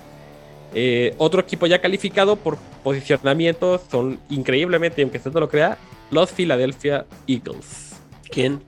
[0.72, 5.76] eh, otro equipo ya calificado por posicionamiento son increíblemente, aunque usted no lo crea,
[6.11, 7.96] los Philadelphia Eagles.
[8.30, 8.62] ¿Quién?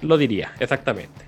[0.00, 1.24] Lo diría, exactamente.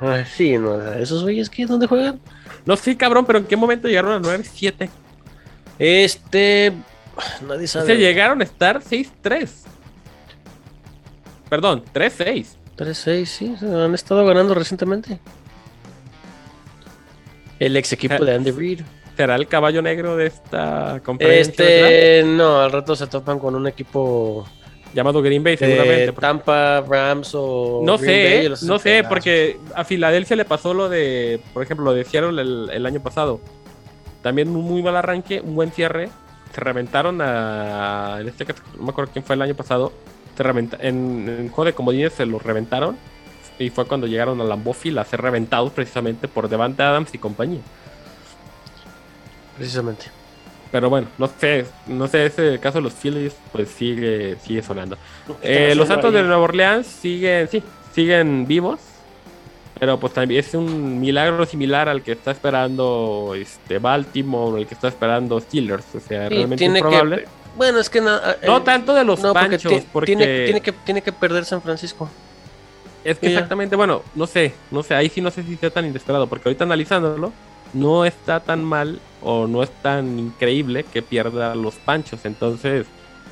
[0.00, 0.92] Ay, sí, no.
[0.92, 1.64] ¿Esos güeyes qué?
[1.64, 2.20] ¿Dónde juegan?
[2.66, 4.90] No sé, cabrón, pero ¿en qué momento llegaron a 9-7?
[5.78, 6.72] Este.
[7.46, 7.86] Nadie sabe.
[7.86, 9.48] Se llegaron a estar 6-3.
[11.48, 12.46] Perdón, 3-6.
[12.76, 13.56] 3-6, sí.
[13.62, 15.20] Han estado ganando recientemente.
[17.58, 18.80] El ex equipo de Andy Reid.
[19.16, 21.52] ¿Será el caballo negro de esta conferencia?
[21.52, 24.44] Este, no, al rato se topan con un equipo
[24.92, 26.12] Llamado Green Bay, seguramente.
[26.12, 27.82] Tampa, Rams o.
[27.84, 29.08] No Green Bay, sé, los no hacen sé, pedazos.
[29.08, 33.00] porque a Filadelfia le pasó lo de, por ejemplo, lo de Seattle el, el año
[33.00, 33.40] pasado.
[34.22, 36.08] También un muy mal arranque, un buen cierre.
[36.54, 38.18] Se reventaron a.
[38.20, 39.92] En este caso, no me acuerdo quién fue el año pasado.
[40.36, 42.96] Se reventa, en, en juego de comodines se los reventaron.
[43.58, 47.60] Y fue cuando llegaron a Lambeau a ser reventados precisamente por Devante Adams y compañía.
[49.56, 50.06] Precisamente.
[50.72, 54.98] Pero bueno, no sé, no sé, ese caso de los Phillies, pues sigue, sigue sonando.
[55.40, 58.80] Eh, los Santos de Nueva Orleans siguen, sí, siguen vivos.
[59.78, 64.74] Pero pues también es un milagro similar al que está esperando este Baltimore, el que
[64.74, 65.84] está esperando Steelers.
[65.94, 67.16] O sea, Sí, realmente tiene improbable.
[67.24, 67.28] que.
[67.56, 71.02] Bueno, es que No eh, tanto de los no, panchos, porque, tiene, tiene que, tiene
[71.02, 72.08] que perder San Francisco.
[73.04, 75.84] es que exactamente, bueno, no sé, no sé, ahí sí no sé si sea tan
[75.86, 77.32] inesperado, porque ahorita analizándolo,
[77.72, 82.24] no está tan mal o no es tan increíble que pierda los panchos.
[82.24, 82.86] Entonces,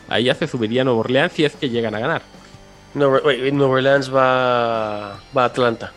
[0.09, 2.23] ahí ya se subiría Nueva Orleans si es que llegan a ganar.
[2.95, 5.93] Nueva Orleans va, va a Atlanta.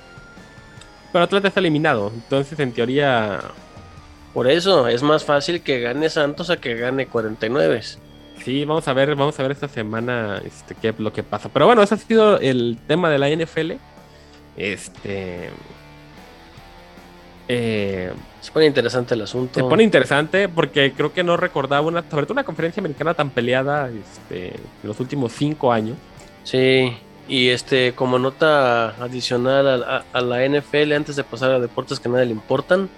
[1.16, 3.40] Pero Atlanta está eliminado, entonces en teoría
[4.34, 7.82] Por eso es más fácil que gane Santos a que gane 49.
[8.44, 11.48] Sí, vamos a ver, vamos a ver esta semana este, qué es lo que pasa.
[11.48, 13.72] Pero bueno, ese ha sido el tema de la NFL.
[14.58, 15.52] Este.
[17.48, 18.12] eh,
[18.42, 19.62] Se pone interesante el asunto.
[19.62, 23.30] se pone interesante porque creo que no recordaba una, sobre todo una conferencia americana tan
[23.30, 25.96] peleada este, en los últimos cinco años.
[26.44, 26.94] Sí,
[27.28, 32.00] y este, como nota adicional a, a- a la NFL, antes de pasar a deportes
[32.00, 32.90] que a nadie le importan,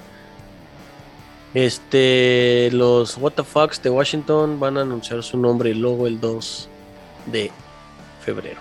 [1.54, 6.20] este, los What the Fucks de Washington van a anunciar su nombre y logo el
[6.20, 6.70] 2
[7.28, 7.52] de
[8.24, 8.60] febrero.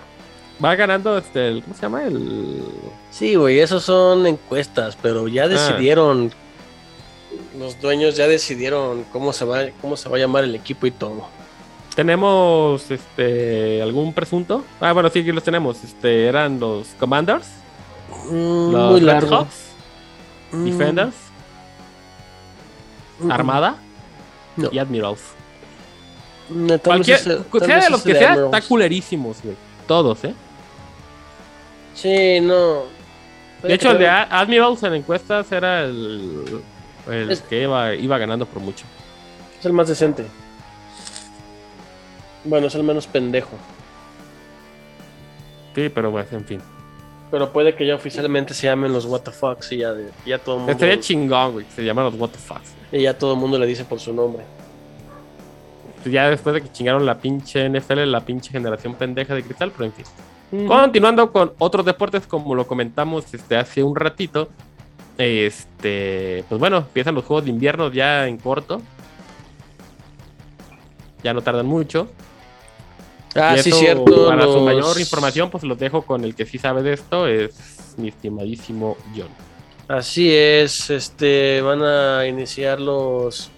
[0.63, 2.03] Va ganando este, el, ¿cómo se llama?
[2.05, 2.63] El
[3.11, 6.31] Sí, güey, esos son encuestas, pero ya decidieron,
[7.59, 10.91] los dueños ya decidieron cómo se va, cómo se va a llamar el equipo y
[10.91, 11.27] todo.
[11.97, 14.63] Tenemos este algún presunto.
[14.79, 15.83] Ah, bueno, sí, aquí los tenemos.
[15.83, 17.47] Este eran los Commanders,
[18.29, 19.29] Mm, los muy Red.
[19.29, 19.55] Hawks,
[20.51, 21.15] Mm, Defenders,
[23.19, 23.75] mm, Armada
[24.55, 24.69] No.
[24.71, 25.21] y Admirals.
[26.67, 28.55] tal Cualquier, sea de los que sea, Admirals.
[28.55, 29.55] está culerísimos, güey.
[29.87, 30.33] Todos, ¿eh?
[31.95, 32.83] Sí, no.
[33.63, 36.61] De hecho, el de Admirals en encuestas era el,
[37.09, 38.85] el Es- que iba, iba ganando por mucho.
[39.59, 40.25] Es el más decente.
[42.43, 43.57] Bueno, es el menos pendejo.
[45.75, 46.61] Sí, pero pues, en fin.
[47.29, 50.59] Pero puede que ya oficialmente se llamen los WTFs y ya, de- ya todo el
[50.59, 50.71] mundo.
[50.71, 52.73] Estaría chingón, güey, se llaman los Fucks.
[52.91, 54.43] y ya todo el mundo le dice por su nombre.
[56.05, 59.85] Ya después de que chingaron la pinche NFL, la pinche generación pendeja de cristal, pero
[59.85, 60.05] en fin.
[60.65, 64.47] Continuando con otros deportes, como lo comentamos este, hace un ratito.
[65.17, 68.81] Este, pues bueno, empiezan los juegos de invierno ya en corto.
[71.23, 72.07] Ya no tardan mucho.
[73.37, 74.27] Ah, Y sí, eso, cierto.
[74.27, 77.93] Para su mayor información, pues los dejo con el que sí sabe de esto, es
[77.97, 79.27] mi estimadísimo John.
[79.87, 83.51] Así es, este van a iniciar los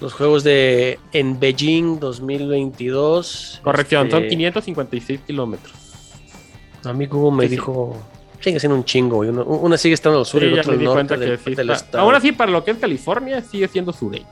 [0.00, 3.60] los juegos de en Beijing 2022.
[3.62, 5.72] Corrección, son Este, 556 kilómetros.
[6.84, 7.54] A mí Google me Sí, sí.
[7.54, 7.96] dijo,
[8.40, 9.18] sigue siendo un chingo.
[9.18, 11.70] Una, una sigue estando al sur Sí, y el otro al norte del, que del
[11.70, 12.00] está-.
[12.00, 14.26] Aún así, para lo que es California, sigue siendo sureño.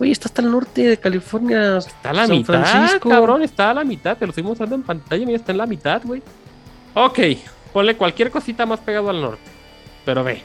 [0.00, 1.78] Oye, está hasta el norte de California.
[1.78, 3.08] Está a la San mitad, Francisco.
[3.08, 4.16] cabrón, está a la mitad.
[4.16, 6.22] Te lo estoy mostrando en pantalla, mira, está en la mitad, güey.
[6.94, 7.18] Ok,
[7.72, 9.50] ponle cualquier cosita más pegado al norte.
[10.04, 10.42] Pero ve,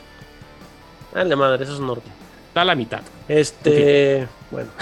[1.14, 2.08] Dale madre, eso es norte.
[2.50, 3.02] está a la mitad.
[3.28, 4.70] Este, bueno.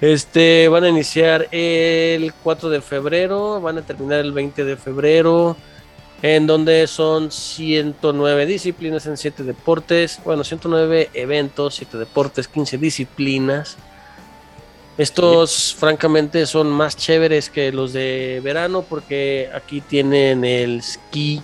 [0.00, 5.56] Este, van a iniciar el 4 de febrero, van a terminar el 20 de febrero,
[6.22, 13.76] en donde son 109 disciplinas en 7 deportes, bueno, 109 eventos, 7 deportes, 15 disciplinas.
[14.98, 21.42] Estos, francamente, son más chéveres que los de verano porque aquí tienen el ski.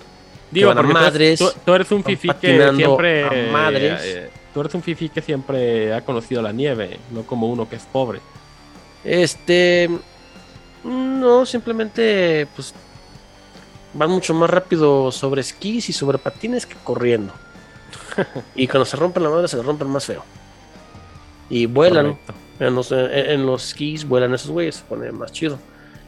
[0.49, 3.23] Digo, a tú- madres, tú, tú eres un fifí que siempre.
[3.23, 4.01] a madres.
[4.03, 7.75] eh, tú eres un fifí que siempre ha conocido la nieve, no como uno que
[7.75, 8.21] es pobre.
[9.03, 9.87] Este.
[10.83, 12.73] No, simplemente, pues.
[13.93, 17.33] Van mucho más rápido sobre esquís y sobre patines que corriendo.
[18.55, 20.23] y cuando se rompen la madre, se rompen más feo.
[21.49, 22.17] Y vuelan.
[22.59, 25.59] En los, en, en los esquís vuelan esos güeyes, se pone más chido.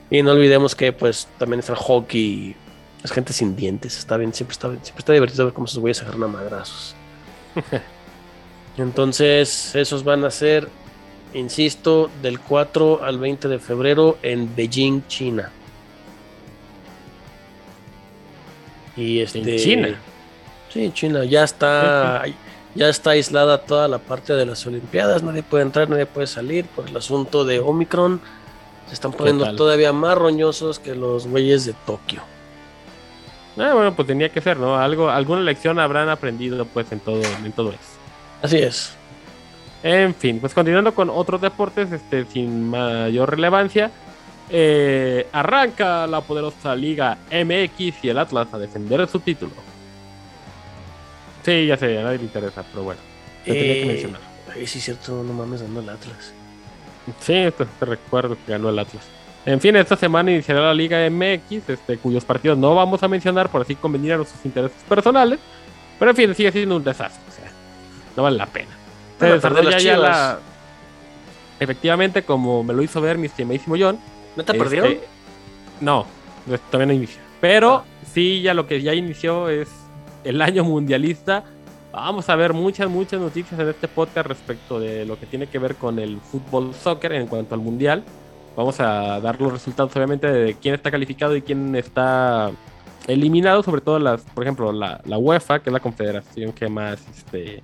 [0.10, 2.56] Y no olvidemos que, pues, también está el hockey.
[3.04, 3.98] Es gente sin dientes.
[3.98, 6.96] Está bien, siempre está, siempre está divertido ver cómo esos güeyes se agarran a madrazos.
[8.78, 10.70] Entonces, esos van a ser
[11.36, 15.52] insisto, del 4 al 20 de febrero en Beijing, China.
[18.96, 20.00] Y este, ¿En China?
[20.72, 21.26] Sí, China.
[21.26, 22.24] Ya está,
[22.76, 25.24] ya está aislada toda la parte de las Olimpiadas.
[25.24, 28.22] Nadie puede entrar, nadie puede salir por el asunto de Omicron.
[28.88, 32.22] Se están poniendo todavía más roñosos que los güeyes de Tokio.
[33.58, 34.76] Ah, bueno, pues tenía que ser, ¿no?
[34.76, 37.80] Algo, alguna lección habrán aprendido, pues, en todo, en todo eso.
[38.42, 38.94] Así es.
[39.82, 43.92] En fin, pues continuando con otros deportes este, sin mayor relevancia.
[44.50, 49.52] Eh, arranca la poderosa Liga MX y el Atlas a defender su título.
[51.44, 53.02] Sí, ya sé, a nadie le interesa, pero bueno.
[53.46, 54.22] Lo tenía que Eh, mencionar.
[54.56, 56.34] ay, sí, cierto, no mames, ganó el Atlas.
[57.20, 59.04] Sí, esto te recuerdo que ganó el Atlas.
[59.46, 63.50] En fin, esta semana iniciará la Liga MX, este, cuyos partidos no vamos a mencionar
[63.50, 65.40] por así convenir a nuestros intereses personales.
[66.00, 67.22] Pero en fin, sigue siendo un desastre.
[67.30, 67.52] O sea,
[68.18, 68.72] no vale la pena.
[69.20, 70.00] Se desarrolla ya Chivas.
[70.00, 70.40] la.
[71.60, 74.00] Efectivamente, como me lo hizo ver mi estimadísimo John.
[74.36, 74.96] ¿Neta este, perdieron?
[75.82, 76.06] No,
[76.46, 77.22] no, todavía no inicia.
[77.42, 77.84] Pero Ah.
[78.14, 79.70] sí, ya lo que ya inició es
[80.24, 81.44] el año mundialista.
[81.92, 85.60] Vamos a ver muchas, muchas noticias en este podcast respecto de lo que tiene que
[85.60, 88.04] ver con el fútbol soccer en cuanto al mundial.
[88.56, 92.52] Vamos a dar los resultados, obviamente, de quién está calificado y quién está
[93.08, 93.64] eliminado.
[93.64, 97.62] Sobre todo, las, por ejemplo, la, la UEFA, que es la confederación que más este,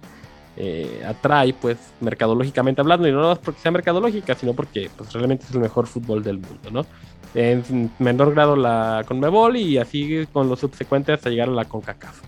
[0.58, 5.14] eh, atrae, pues, mercadológicamente hablando, y no nada más porque sea mercadológica, sino porque, pues,
[5.14, 6.86] realmente es el mejor fútbol del mundo, ¿no?
[7.34, 12.20] En menor grado la Conmebol y así con los subsecuentes hasta llegar a la CONCACAF,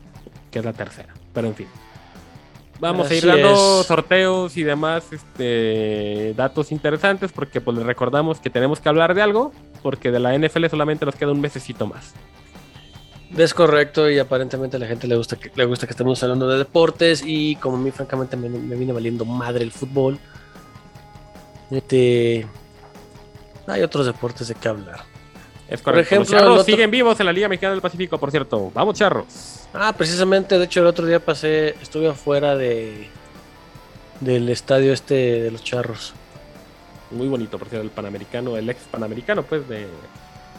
[0.50, 1.14] que es la tercera.
[1.34, 1.68] Pero en fin.
[2.80, 3.88] Vamos a ir dando es.
[3.88, 9.22] sorteos y demás este, datos interesantes porque pues les recordamos que tenemos que hablar de
[9.22, 12.14] algo porque de la NFL solamente nos queda un mesecito más.
[13.38, 16.48] Es correcto y aparentemente a la gente le gusta que, le gusta que estemos hablando
[16.48, 20.20] de deportes y como a mí francamente me, me viene valiendo madre el fútbol.
[21.72, 22.46] Este,
[23.68, 25.02] hay otros deportes de qué hablar.
[25.68, 26.16] Es Por correcto.
[26.16, 28.72] ejemplo, Los Charros el otro- siguen vivos en la Liga Mexicana del Pacífico, por cierto.
[28.74, 29.26] Vamos, charros.
[29.74, 33.10] Ah, precisamente, de hecho el otro día pasé, estuve afuera de
[34.20, 36.14] del estadio este de los charros.
[37.12, 39.88] Muy bonito, por cierto, el panamericano, el ex panamericano, pues de.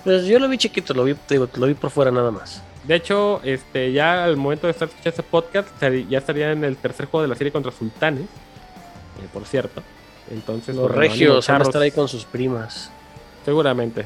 [0.04, 2.62] Pues yo lo vi chiquito, lo vi, digo, lo vi por fuera nada más.
[2.84, 5.68] De hecho, este, ya al momento de estar escuchando este podcast,
[6.08, 9.82] ya estaría en el tercer juego de la serie contra Sultanes, eh, por cierto.
[10.30, 12.90] Entonces, Los pues, regios van a estar ahí con sus primas.
[13.44, 14.04] Seguramente.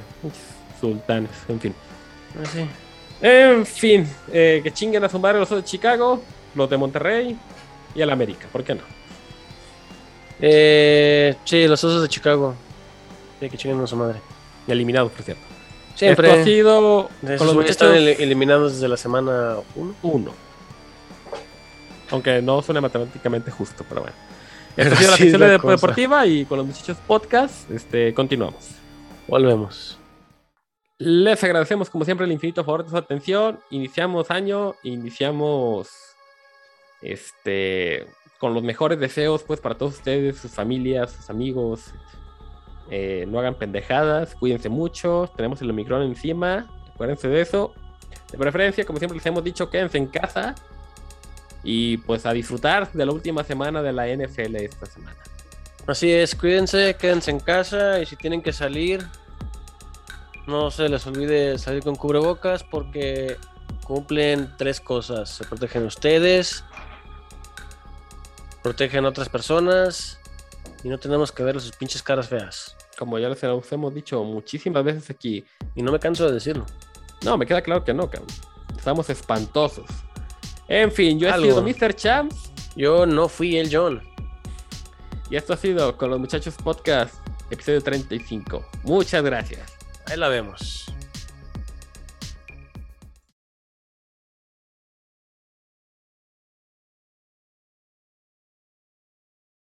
[0.81, 1.75] Sultanes, en fin.
[2.41, 2.67] Así.
[3.21, 6.23] En fin, eh, que chinguen a su madre los de Chicago,
[6.55, 7.37] los de Monterrey
[7.95, 8.83] y el América, ¿por qué no?
[10.41, 12.55] Eh, sí, los osos de Chicago.
[13.41, 14.21] Sí, que chinguen a su madre.
[14.69, 15.58] Eliminados, por cierto.
[15.99, 16.29] Siempre.
[16.29, 19.95] Esto ha sido De con los están muchachos el- eliminados desde la semana 1.
[20.03, 20.33] uno.
[22.11, 24.17] Aunque no suena matemáticamente justo, pero bueno.
[24.77, 28.71] Esto ha sido la la de deportiva y con los muchachos podcast, este, continuamos.
[29.27, 29.99] Volvemos.
[30.99, 33.59] Les agradecemos como siempre el infinito favor de su atención.
[33.71, 35.89] Iniciamos año, iniciamos
[37.03, 38.07] este
[38.39, 41.93] con los mejores deseos pues para todos ustedes, sus familias, sus amigos.
[42.91, 47.75] Eh, no hagan pendejadas, cuídense mucho, tenemos el Omicron encima, acuérdense de eso.
[48.33, 50.55] De preferencia, como siempre les hemos dicho, quédense en casa
[51.63, 55.17] y pues a disfrutar de la última semana de la NFL esta semana.
[55.87, 59.07] Así es, cuídense, quédense en casa y si tienen que salir,
[60.47, 63.37] no se les olvide salir con cubrebocas porque
[63.85, 65.31] cumplen tres cosas.
[65.31, 66.65] Se protegen ustedes,
[68.63, 70.19] protegen a otras personas
[70.85, 72.78] y no tenemos que ver sus pinches caras feas.
[72.99, 75.45] Como ya les hemos dicho muchísimas veces aquí,
[75.77, 76.67] Y no me canso de decirlo.
[77.25, 78.27] No, me queda claro que no, cabrón.
[78.77, 79.87] Estamos espantosos.
[80.67, 81.47] En fin, yo he Algo.
[81.47, 81.95] sido Mr.
[81.95, 84.03] Champs Yo no fui el John.
[85.31, 87.15] y esto ha sido con los muchachos podcast,
[87.51, 88.65] episodio 35.
[88.85, 89.73] Muchas gracias.
[90.07, 90.87] Ahí la vemos.